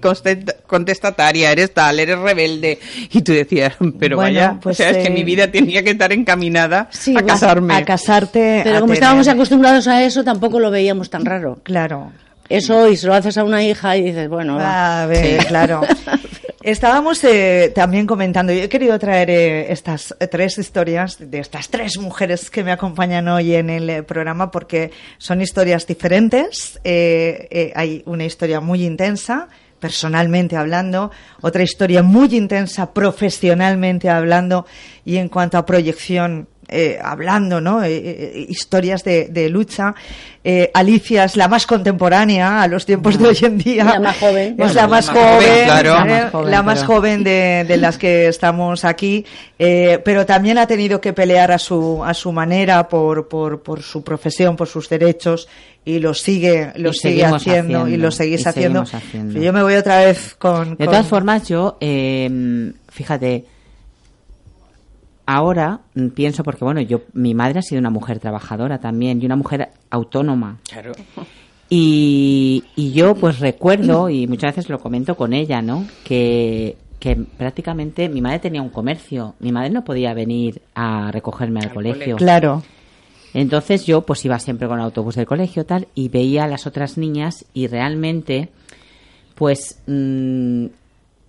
[0.67, 2.79] contestataria, eres tal, eres rebelde.
[3.11, 5.91] Y tú decías, pero vaya, pues, o sea, es que mi eh, vida tenía que
[5.91, 7.75] estar encaminada a casarme.
[7.75, 8.61] A casarte.
[8.63, 11.59] Pero como estábamos acostumbrados a eso, tampoco lo veíamos tan raro.
[11.63, 12.11] Claro.
[12.51, 15.03] Eso, y se lo haces a una hija y dices, bueno, va.
[15.03, 15.81] A ver, claro.
[16.63, 21.97] Estábamos eh, también comentando, yo he querido traer eh, estas tres historias de estas tres
[21.97, 26.79] mujeres que me acompañan hoy en el eh, programa porque son historias diferentes.
[26.83, 29.47] hay una historia muy intensa,
[29.79, 31.09] personalmente hablando,
[31.41, 34.67] otra historia muy intensa profesionalmente hablando
[35.03, 37.83] y en cuanto a proyección eh, hablando, ¿no?
[37.83, 39.93] Eh, historias de, de lucha.
[40.73, 43.83] Alicia es la más contemporánea a los tiempos de hoy en día.
[43.83, 44.55] La más joven.
[44.57, 45.67] Es la, más, joven,
[46.49, 49.23] la más joven, de, de, las que estamos aquí,
[49.59, 54.03] pero también ha tenido que pelear a su, a su manera por, por, por su
[54.03, 55.47] profesión, por sus derechos
[55.83, 58.83] y lo sigue lo sigue haciendo, y lo seguís haciendo.
[59.13, 60.75] Yo me voy otra vez con...
[60.75, 63.45] De todas formas, yo, eh, fíjate,
[65.25, 65.81] ahora
[66.15, 69.69] pienso, porque bueno, yo mi madre ha sido una mujer trabajadora también y una mujer
[69.89, 70.57] autónoma.
[70.69, 70.91] Claro.
[71.69, 75.85] Y, y yo pues recuerdo, y muchas veces lo comento con ella, ¿no?
[76.03, 79.33] Que, que prácticamente mi madre tenía un comercio.
[79.39, 82.15] Mi madre no podía venir a recogerme al, colegio.
[82.17, 82.61] Claro.
[83.33, 86.67] Entonces yo pues iba siempre con el autobús del colegio tal y veía a las
[86.67, 88.49] otras niñas y realmente
[89.33, 90.65] pues mm,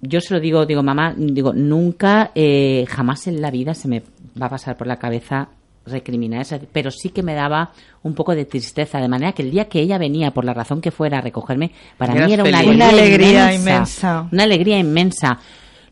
[0.02, 4.02] yo se lo digo, digo mamá, digo nunca, eh, jamás en la vida se me
[4.40, 5.48] va a pasar por la cabeza
[5.86, 7.72] recriminar esa, pero sí que me daba
[8.02, 10.80] un poco de tristeza, de manera que el día que ella venía, por la razón
[10.80, 15.38] que fuera, a recogerme, para mí era una alegría, inmensa, Una alegría inmensa.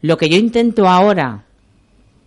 [0.02, 1.44] Lo que yo intento ahora,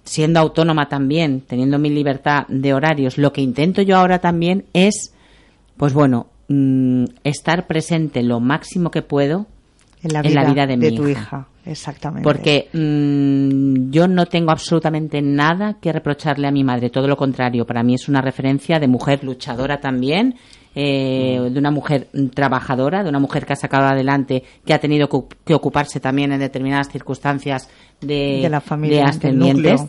[0.04, 5.14] siendo autónoma también, teniendo mi libertad de horarios, lo que intento yo ahora también es,
[5.78, 9.48] pues bueno, mm, estar presente lo máximo que puedo
[10.02, 11.48] en la vida, de, mi tu hija.
[11.66, 12.24] Exactamente.
[12.24, 17.66] Porque mm, yo no tengo absolutamente nada que reprocharle a mi madre, todo lo contrario,
[17.66, 20.36] para mí es una referencia de mujer luchadora también,
[20.76, 25.08] eh, de una mujer trabajadora, de una mujer que ha sacado adelante, que ha tenido
[25.46, 27.70] que ocuparse también en determinadas circunstancias
[28.02, 29.82] de, la familia, ascendientes.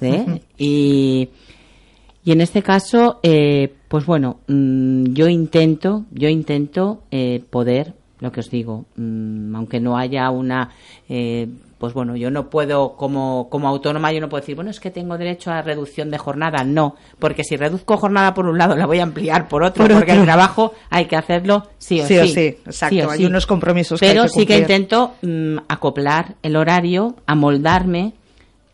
[0.59, 1.31] y,
[2.25, 8.33] y en este caso, eh, pues bueno, mm, yo intento, yo intento eh, poder lo
[8.33, 10.71] que os digo, mm, aunque no haya una
[11.09, 11.49] eh,
[11.85, 14.91] pues bueno, yo no puedo, como, como autónoma, yo no puedo decir, bueno, es que
[14.91, 16.65] tengo derecho a reducción de jornada.
[16.65, 20.13] No, porque si reduzco jornada por un lado, la voy a ampliar por otro, porque
[20.13, 22.19] el trabajo hay que hacerlo sí o sí.
[22.21, 27.17] sí, sí exacto, hay unos compromisos Pero que sí que intento mm, acoplar el horario,
[27.27, 28.15] amoldarme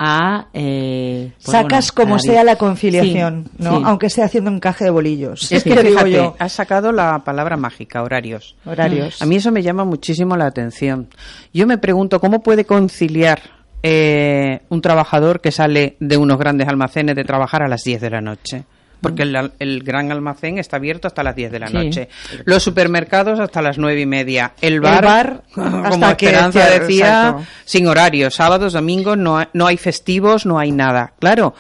[0.03, 3.83] a, eh, pues sacas como sea la conciliación, ¿no?
[3.85, 5.53] Aunque sea haciendo encaje de bolillos.
[5.53, 8.57] Es que digo yo, has sacado la palabra mágica, horarios.
[8.65, 9.21] Horarios.
[9.21, 11.09] A mí eso me llama muchísimo la atención.
[11.53, 13.43] Yo me pregunto cómo puede conciliar
[13.83, 18.11] eh, un trabajador que sale de unos grandes almacenes de trabajar a las 10 de
[18.11, 18.65] la noche
[19.01, 22.09] porque el, gran almacén está abierto hasta las 10 de la noche.
[22.45, 24.53] Los supermercados hasta las nueve y media.
[24.61, 28.31] El bar, como Esperanza decía, sin horario.
[28.31, 31.15] Sábados, domingos, no, no hay festivos, no hay nada.
[31.19, 31.55] Claro,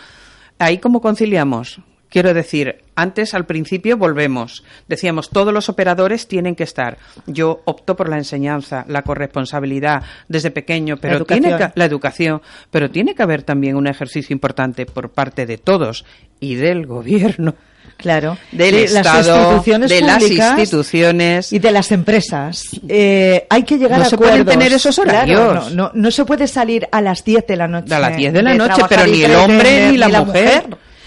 [0.58, 1.80] ahí cómo conciliamos.
[2.10, 4.64] Quiero decir, antes al principio volvemos.
[4.88, 6.98] Decíamos, todos los operadores tienen que estar.
[7.26, 13.14] Yo opto por la enseñanza, la corresponsabilidad desde pequeño, pero tiene la educación, pero tiene
[13.14, 16.04] que haber también un ejercicio importante por parte de todos
[16.40, 17.54] y del gobierno.
[17.96, 22.64] Claro, del Estado, de las instituciones y de las empresas.
[22.88, 25.72] Eh, hay que llegar no a se pueden tener esos horarios.
[25.74, 27.94] no, no, se puede salir a las 10 de la noche.
[27.94, 30.64] A las 10 de la noche, pero ni el hombre ni, la, mujer.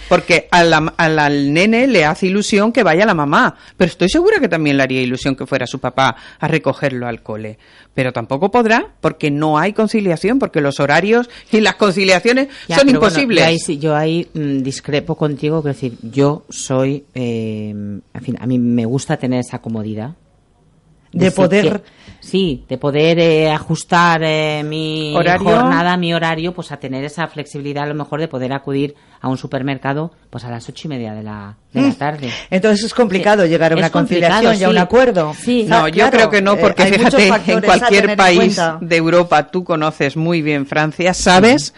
[0.09, 4.77] Porque al, nene le hace ilusión que vaya la mamá, pero estoy segura que también
[4.77, 7.57] le haría ilusión que fuera su papá a recogerlo al cole.
[7.93, 13.67] Pero tampoco podrá porque no hay conciliación, porque los horarios y las conciliaciones son imposibles.
[13.79, 18.85] yo ahí, mm, discrepo contigo, es decir, yo soy, eh, en fin, a mí me
[18.85, 20.15] gusta tener esa comodidad
[21.13, 21.83] de poder
[22.19, 27.83] sí de poder eh, ajustar eh, mi jornada mi horario pues a tener esa flexibilidad
[27.83, 31.13] a lo mejor de poder acudir a un supermercado pues a las ocho y media
[31.13, 31.95] de la, de la mm.
[31.95, 32.29] tarde.
[32.49, 35.33] Entonces es complicado llegar a una conciliación y a un acuerdo.
[35.33, 39.63] Sí no yo creo que no porque eh, fíjate en cualquier país de Europa tú
[39.63, 41.73] conoces muy bien Francia sabes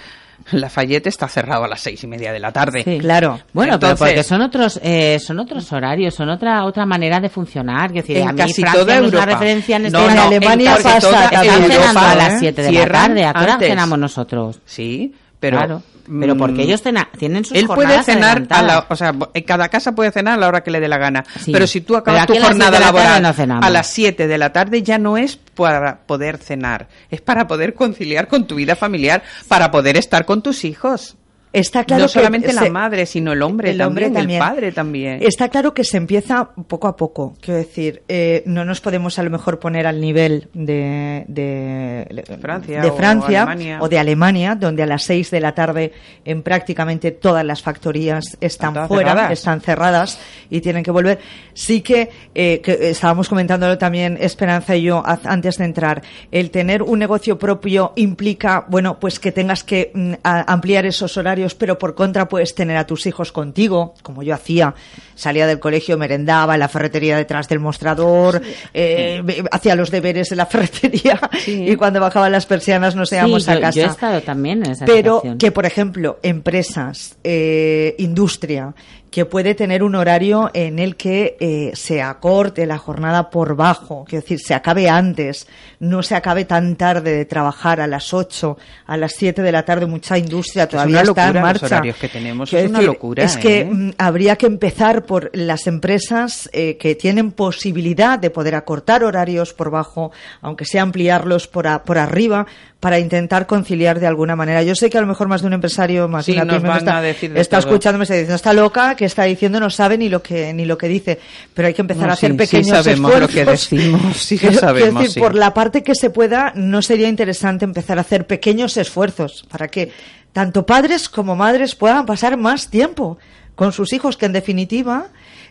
[0.52, 2.98] Lafayette está cerrado a las seis y media de la tarde.
[3.00, 3.40] claro.
[3.54, 7.88] Bueno, pero porque son otros, eh, son otros horarios, son otra otra manera de funcionar.
[7.88, 9.18] Es decir, en a mí casi Francia toda Europa.
[9.18, 13.26] una referencia en, este no, en Alemania pasa Europa, a las siete de la tarde.
[13.26, 14.60] ¿A qué hora cenamos nosotros?
[14.66, 15.14] Sí,
[15.46, 15.84] pero claro.
[16.20, 16.82] Pero porque ellos
[17.18, 19.14] tienen sus Él puede cenar, a la, o sea,
[19.46, 21.24] cada casa puede cenar a la hora que le dé la gana.
[21.52, 23.26] Pero si tú acabas tu jornada laboral
[23.62, 27.74] a las 7 de la tarde, ya no es para poder cenar, es para poder
[27.74, 31.16] conciliar con tu vida familiar, para poder estar con tus hijos.
[31.56, 35.20] Está claro no solamente la madre, sino el hombre, el hombre también, el padre también.
[35.22, 37.36] Está claro que se empieza poco a poco.
[37.40, 42.82] Quiero decir, eh, no nos podemos a lo mejor poner al nivel de, de, Francia,
[42.82, 45.94] de Francia o, de Alemania, donde a las seis de la tarde
[46.26, 51.20] en prácticamente todas las factorías están fuera, están cerradas y tienen que volver.
[51.54, 56.02] Sí que, eh, que estábamos comentándolo también Esperanza y yo antes de entrar,
[56.32, 61.45] el tener un negocio propio implica, bueno, pues que tengas que mm, ampliar esos horarios
[61.54, 64.74] pero por contra puedes tener a tus hijos contigo, como yo hacía.
[65.16, 68.42] Salía del colegio, merendaba en la ferretería detrás del mostrador,
[68.74, 73.60] eh, hacía los deberes en la ferretería y cuando bajaban las persianas nos íbamos a
[73.60, 73.80] casa.
[73.80, 78.74] Yo he estado también en esa Pero que, por ejemplo, empresas, eh, industria,
[79.16, 84.04] que puede tener un horario en el que eh, se acorte la jornada por bajo,
[84.04, 85.48] quiero decir, se acabe antes,
[85.80, 89.64] no se acabe tan tarde de trabajar a las 8, a las 7 de la
[89.64, 91.62] tarde, mucha industria todavía está en marcha.
[91.62, 93.24] Los horarios que tenemos es una locura.
[93.24, 93.66] Es que ¿eh?
[93.66, 99.54] mm, habría que empezar por las empresas eh, que tienen posibilidad de poder acortar horarios
[99.54, 100.12] por bajo,
[100.42, 102.48] aunque sea ampliarlos por, por arriba,
[102.80, 104.62] para intentar conciliar de alguna manera.
[104.62, 107.58] Yo sé que a lo mejor más de un empresario, más una pyme está, está
[107.58, 110.78] escuchándome, está diciendo, está loca, que está diciendo, no sabe ni lo que ni lo
[110.78, 111.20] que dice,
[111.54, 115.04] pero hay que empezar a hacer pequeños sí sabemos lo que decimos, sí sabemos.
[115.04, 119.46] decir, por la parte que se pueda, no sería interesante empezar a hacer pequeños esfuerzos
[119.50, 119.92] para que
[120.32, 123.18] tanto padres como madres puedan pasar más tiempo
[123.56, 125.08] con sus hijos, que en definitiva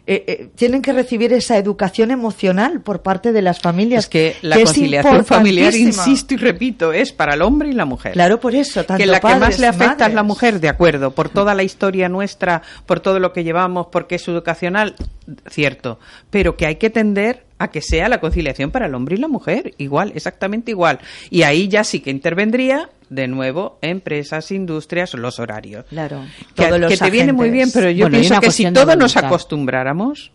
[0.07, 4.05] eh, eh, tienen que recibir esa educación emocional por parte de las familias.
[4.05, 8.13] Es que la conciliación familiar, insisto y repito, es para el hombre y la mujer.
[8.13, 8.85] Claro, por eso.
[8.85, 11.63] Tanto que la que más le afecta es la mujer, de acuerdo, por toda la
[11.63, 14.95] historia nuestra, por todo lo que llevamos, porque es educacional,
[15.49, 15.99] cierto.
[16.29, 19.29] Pero que hay que tender a que sea la conciliación para el hombre y la
[19.29, 20.99] mujer, igual, exactamente igual.
[21.31, 25.85] Y ahí ya sí que intervendría de nuevo empresas, industrias, los horarios.
[25.89, 26.25] Claro.
[26.55, 30.33] Que, que te viene muy bien, pero yo pienso que si todos nos acostumbráramos,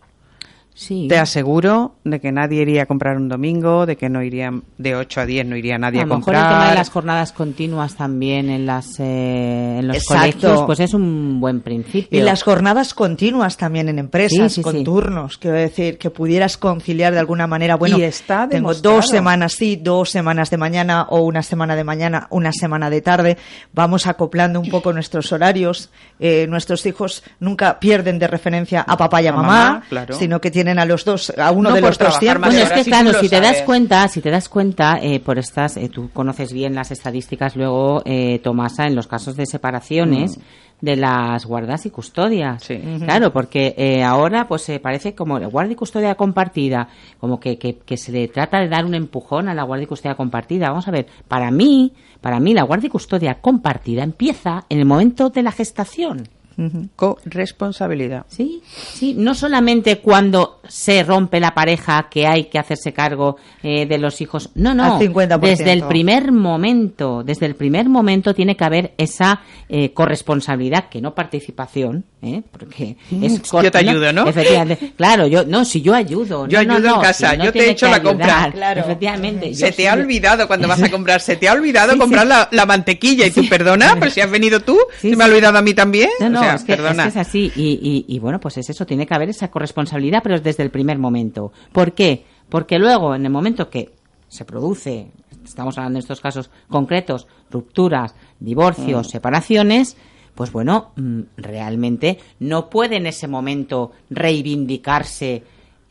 [0.74, 4.96] te aseguro de que nadie iría a comprar un domingo, de que no irían de
[4.96, 6.36] 8 a 10 no iría nadie a, lo comprar.
[6.36, 10.80] Mejor el tema de las jornadas continuas también en las eh, en los colegios, pues
[10.80, 12.18] es un buen principio.
[12.18, 17.18] Y las jornadas continuas también en empresas con turnos, quiero decir que pudieras conciliar de
[17.18, 21.76] alguna manera, bueno, está tengo dos semanas sí, dos semanas de mañana o una semana
[21.76, 23.36] de mañana, una semana de tarde,
[23.72, 29.20] vamos acoplando un poco nuestros horarios, eh, nuestros hijos nunca pierden de referencia a papá
[29.20, 32.48] y a, mamá, sino que tienen a los dos, a uno de los dos tiempos.
[32.48, 35.78] Bueno, es que claro, si te das cuenta, si te das cuenta, eh, por estas,
[35.78, 40.36] eh, tú conoces bien las estadísticas luego, eh, Tomasa, en los casos de separaciones.
[40.36, 40.42] Mm.
[40.82, 42.66] de las guardas y custodias.
[43.04, 46.88] Claro, porque eh, ahora pues se parece como guardia y custodia compartida,
[47.18, 49.88] como que, que, que, se le trata de dar un empujón a la guardia y
[49.88, 50.70] custodia compartida.
[50.70, 51.92] Vamos a ver, para mí,
[52.22, 56.28] para mí la guardia y custodia compartida empieza en el momento de la gestación.
[56.94, 58.26] Corresponsabilidad.
[58.28, 63.86] Sí, sí, no solamente cuando se rompe la pareja que hay que hacerse cargo eh,
[63.86, 64.50] de los hijos.
[64.54, 64.98] No, no.
[65.40, 71.00] Desde el primer momento, desde el primer momento tiene que haber esa eh, corresponsabilidad, que
[71.00, 72.42] no participación, ¿eh?
[72.50, 74.26] porque mm, es yo te ayudo, ¿no?
[74.26, 74.92] Efectivamente.
[74.96, 76.46] Claro, yo no, si yo ayudo.
[76.46, 78.50] Yo ayudo en casa, yo te he hecho la compra.
[78.52, 78.80] Claro.
[78.80, 79.54] Efectivamente.
[79.54, 83.26] Se te ha olvidado cuando vas a comprar, se te ha olvidado comprar La, mantequilla
[83.26, 86.10] y tú, perdona, pero si has venido tú, se me ha olvidado a mí también.
[86.20, 87.52] No, es, que, es, así.
[87.56, 90.98] Y, y, bueno, pues es eso, tiene que haber esa corresponsabilidad, pero desde el primer
[90.98, 91.52] momento.
[91.72, 92.24] ¿Por qué?
[92.48, 93.92] Porque luego, en el momento que
[94.28, 95.10] se produce,
[95.44, 99.10] estamos hablando de estos casos concretos, rupturas, divorcios, mm.
[99.10, 99.96] separaciones,
[100.34, 105.42] pues bueno, mm, realmente no puede en ese momento reivindicarse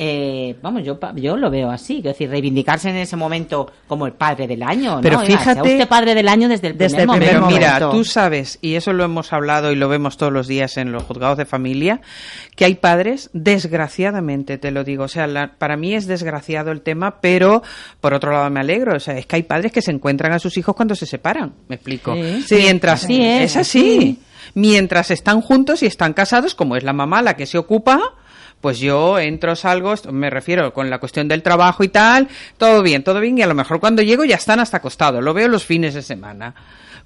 [0.01, 4.13] eh, vamos, yo, yo lo veo así, es decir, reivindicarse en ese momento como el
[4.13, 5.01] padre del año.
[5.01, 7.47] Pero fíjate, usted padre del año desde el primer, momento.
[7.47, 10.93] mira, tú sabes, y eso lo hemos hablado y lo vemos todos los días en
[10.93, 11.99] los juzgados de familia,
[12.55, 17.19] que hay padres, desgraciadamente, te lo digo, o sea, para mí es desgraciado el tema,
[17.19, 17.61] pero
[17.99, 20.39] por otro lado me alegro, o sea, es que hay padres que se encuentran a
[20.39, 22.15] sus hijos cuando se separan, me explico.
[22.49, 24.21] Mientras, es, así.
[24.53, 27.99] Mientras están juntos y están casados, como es la mamá la que se ocupa,
[28.61, 33.03] pues yo entro, salgo, me refiero con la cuestión del trabajo y tal, todo bien,
[33.03, 35.65] todo bien, y a lo mejor cuando llego ya están hasta acostado, lo veo los
[35.65, 36.55] fines de semana.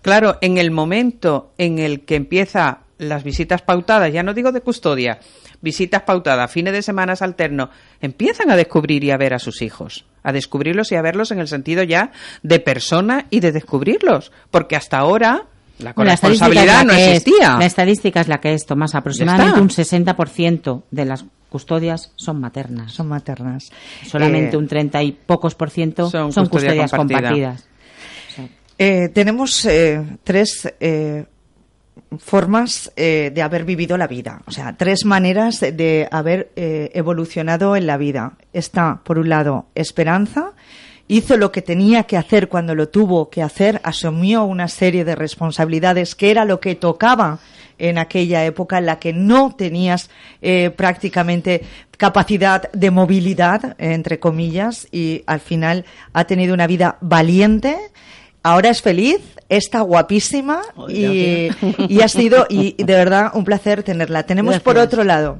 [0.02, 4.62] Claro, en el momento en el que empieza las visitas pautadas, ya no digo de
[4.62, 5.20] custodia,
[5.62, 7.70] visitas pautadas, fines de semanas alterno,
[8.02, 11.40] empiezan a descubrir y a ver a sus hijos, a descubrirlos y a verlos en
[11.40, 15.46] el sentido ya de persona y de descubrirlos, porque hasta ahora
[15.80, 17.58] la corresponsabilidad no existía.
[17.58, 18.96] la estadística es la que es, Tomás.
[18.96, 22.94] Aproximadamente un 60% de las custodias son maternas.
[22.94, 23.72] Son maternas.
[24.08, 27.64] Solamente eh, un 30 y pocos por ciento son, custodias compartidas.
[28.80, 30.74] Eh, tenemos eh, tres
[32.18, 37.98] formas de haber vivido la vida, o sea, tres maneras de haber evolucionado en la
[37.98, 38.34] vida.
[38.52, 40.54] Está, por un lado, esperanza,
[41.08, 45.16] hizo lo que tenía que hacer cuando lo tuvo que hacer, asumió una serie de
[45.16, 47.40] responsabilidades que era lo que tocaba
[47.90, 50.10] en aquella época en la que no tenías
[50.42, 51.64] eh, prácticamente
[51.98, 57.78] capacidad de movilidad, entre comillas, y al final ha tenido una vida valiente
[58.44, 61.50] ahora es feliz, está guapísima y,
[61.88, 64.24] y, ha sido, y de verdad, un placer tenerla.
[64.24, 65.40] Tenemos por otro lado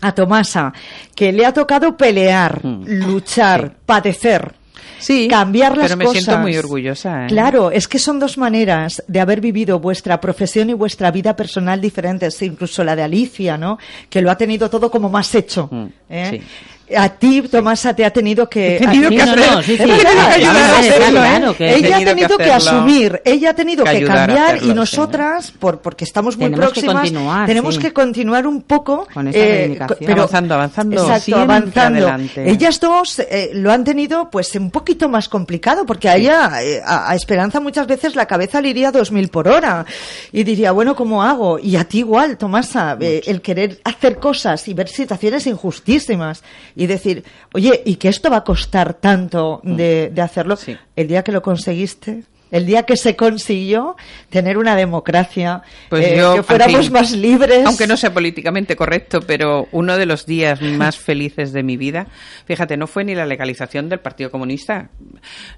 [0.00, 0.72] a Tomasa,
[1.14, 2.84] que le ha tocado pelear, mm.
[3.06, 4.54] luchar, padecer.
[4.98, 7.24] Sí, cambiar las pero me siento muy orgullosa.
[7.24, 7.28] ¿eh?
[7.28, 11.80] Claro, es que son dos maneras de haber vivido vuestra profesión y vuestra vida personal
[11.80, 13.78] diferentes, incluso la de Alicia, ¿no?
[14.08, 15.68] Que lo ha tenido todo como más hecho.
[15.70, 16.28] Mm, ¿eh?
[16.30, 16.46] sí
[16.96, 18.76] a ti, Tomasa, te ha tenido que...
[18.76, 18.92] Ella ha
[22.04, 27.10] tenido que, asumir, ella ha tenido que, cambiar y nosotras, por, porque estamos muy próximas,
[27.46, 29.06] tenemos que continuar un poco...
[29.12, 31.02] Con eh, pero, avanzando, avanzando.
[31.02, 32.16] Exacto, avanzando.
[32.36, 36.80] Ellas dos eh, lo han tenido pues un poquito más complicado, porque a ella, eh,
[36.84, 39.84] a, Esperanza muchas veces la cabeza le iría a dos mil por hora.
[40.32, 41.58] Y diría, bueno, ¿cómo hago?
[41.58, 46.42] Y a ti igual, Tomasa, el querer hacer cosas y ver situaciones injustísimas
[46.78, 50.56] y decir, oye, ¿y que esto va a costar tanto de, de hacerlo?
[50.94, 53.96] El día que lo conseguiste, el día que se consiguió
[54.30, 57.66] tener una democracia, pues eh, que fuéramos más libres.
[57.66, 62.06] Aunque no sea políticamente correcto, pero uno de los días más felices de mi vida,
[62.46, 64.88] fíjate, no fue ni la legalización del Partido Comunista,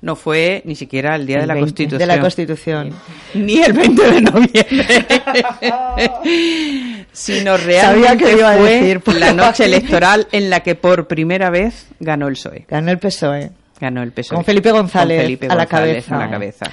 [0.01, 1.99] no fue ni siquiera el día de la Constitución.
[1.99, 2.95] De la Constitución.
[3.35, 5.07] Ni, el 20 de noviembre.
[7.13, 11.87] sino realmente que iba a decir, la noche electoral en la que por primera vez
[11.99, 12.67] ganó el PSOE.
[12.69, 13.51] Ganó el PSOE.
[13.81, 16.17] Ganó el Con Felipe González, a, la cabeza.
[16.17, 16.67] a la cabeza.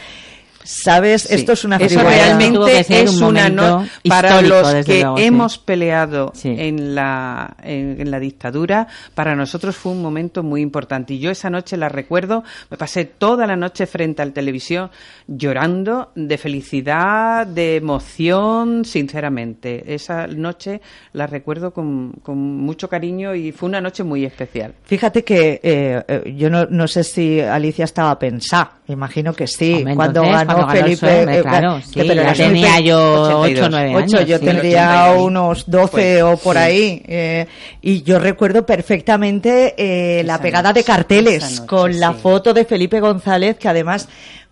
[0.67, 1.31] ¿Sabes?
[1.31, 7.55] Esto es una Eso realmente es una no para los que hemos peleado en, la,
[7.63, 11.13] en, la dictadura, para nosotros fue un momento muy importante.
[11.13, 14.91] Y yo esa noche la recuerdo, me pasé toda la noche frente al televisión
[15.25, 19.93] llorando de felicidad, de emoción, sinceramente.
[19.93, 20.81] Esa noche
[21.13, 24.73] la recuerdo con, con mucho cariño y fue una noche muy especial.
[24.83, 29.85] Fíjate que eh, eh, yo no, no sé si Alicia estaba pensada, imagino que sí,
[29.95, 31.23] cuando ganó Felipe.
[31.23, 34.25] Eh, claro, sí, ya tenía yo 8 o 9 años.
[34.25, 37.03] yo tendría unos 12 pues, o por ahí.
[37.07, 37.45] Eh,
[37.81, 43.57] y yo recuerdo perfectamente eh, la pegada de carteles con la foto de Felipe González,
[43.57, 44.07] que además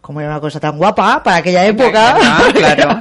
[0.06, 2.16] como era una cosa tan guapa para aquella época.
[2.54, 3.00] claro.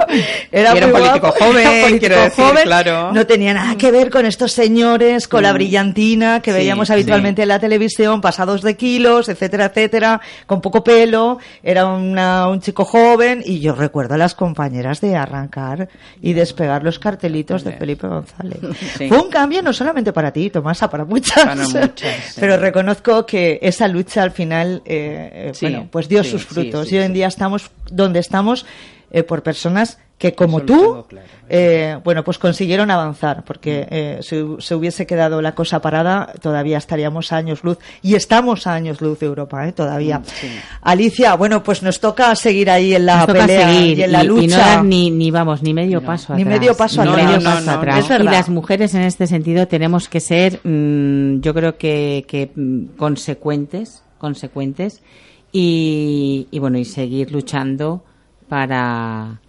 [0.50, 3.12] era, un político joven, quiero decir, claro.
[3.12, 5.54] No tenía nada que ver con estos señores, con la mm.
[5.54, 11.36] brillantina que veíamos habitualmente en la televisión, pasados de kilos, etcétera, etcétera, con poco pelo.
[11.62, 15.90] Era un chico joven y yo recuerdo a las compañeras de arrancar
[16.22, 18.60] y despegar los cartelitos de Felipe González.
[19.08, 21.44] Fue un cambio no solamente para ti, Tomasa, para muchas.
[21.44, 26.46] Para muchas pero reconozco que esa lucha al final, eh, eh bueno, pues dio sus
[26.46, 28.66] frutos hoy en día estamos donde estamos
[29.10, 31.04] eh, por personas que como tú,
[31.48, 36.78] eh, bueno, pues consiguieron avanzar, porque eh, si se hubiese quedado la cosa parada, todavía
[36.78, 40.20] estaríamos a años luz, y estamos a años luz de Europa, todavía.
[40.20, 40.22] Mm,
[40.82, 44.44] Alicia, bueno, pues nos toca seguir ahí en la pelea y en la lucha.
[44.44, 46.38] Y no dar ni, ni, vamos, ni medio paso atrás.
[46.38, 48.08] Ni medio paso atrás.
[48.18, 52.96] y las mujeres en este sentido tenemos que ser, mm, yo creo que, que mm,
[52.96, 55.02] consecuentes, consecuentes,
[55.56, 58.02] y, bueno, y seguir luchando
[58.48, 59.40] para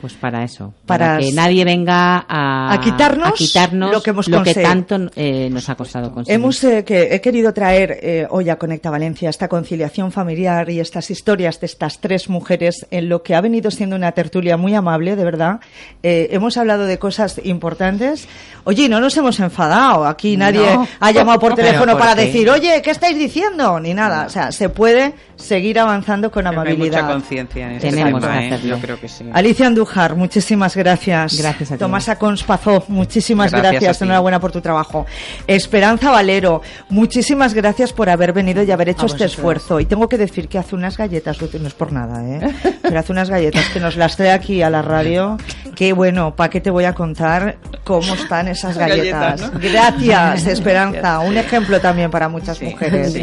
[0.00, 4.54] pues para eso, para, que nadie venga a, quitarnos, quitarnos, lo que, hemos lo que
[4.54, 6.36] tanto eh, nos ha costado conseguir.
[6.36, 10.78] Hemos eh, que, he querido traer eh, hoy a Conecta Valencia esta conciliación familiar y
[10.78, 14.72] estas historias de estas tres mujeres en lo que ha venido siendo una tertulia muy
[14.74, 15.60] amable, de verdad.
[16.02, 18.28] hemos hablado de cosas importantes.
[18.62, 20.06] Oye, no nos hemos enfadado.
[20.06, 23.80] Aquí nadie ha llamado por teléfono para decir, oye, ¿qué estáis diciendo?
[23.80, 24.26] Ni nada.
[24.26, 27.02] O sea, se puede seguir avanzando con amabilidad.
[27.02, 28.22] mucha conciencia en este Tenemos
[28.62, 29.24] Yo creo que sí.
[29.32, 31.38] Alicia Andújar, muchísimas gracias.
[31.38, 31.78] Gracias a ti.
[31.78, 34.02] Tomás Aconspazó, muchísimas gracias.
[34.02, 35.06] Enhorabuena por tu trabajo.
[35.46, 39.80] Esperanza Valero, muchísimas gracias por haber venido y haber hecho este esfuerzo.
[39.80, 42.54] Y tengo que decir que hace unas galletas, no es por nada, ¿eh?
[42.82, 45.38] pero hace unas galletas que nos las trae aquí a la radio.
[45.74, 49.52] Qué bueno, ¿para qué te voy a contar cómo están esas galletas?
[49.60, 51.20] Gracias, Esperanza.
[51.20, 53.16] Un ejemplo también para muchas mujeres.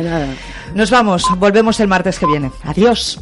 [0.74, 2.52] Nos vamos, volvemos el martes que viene.
[2.64, 3.20] Adiós.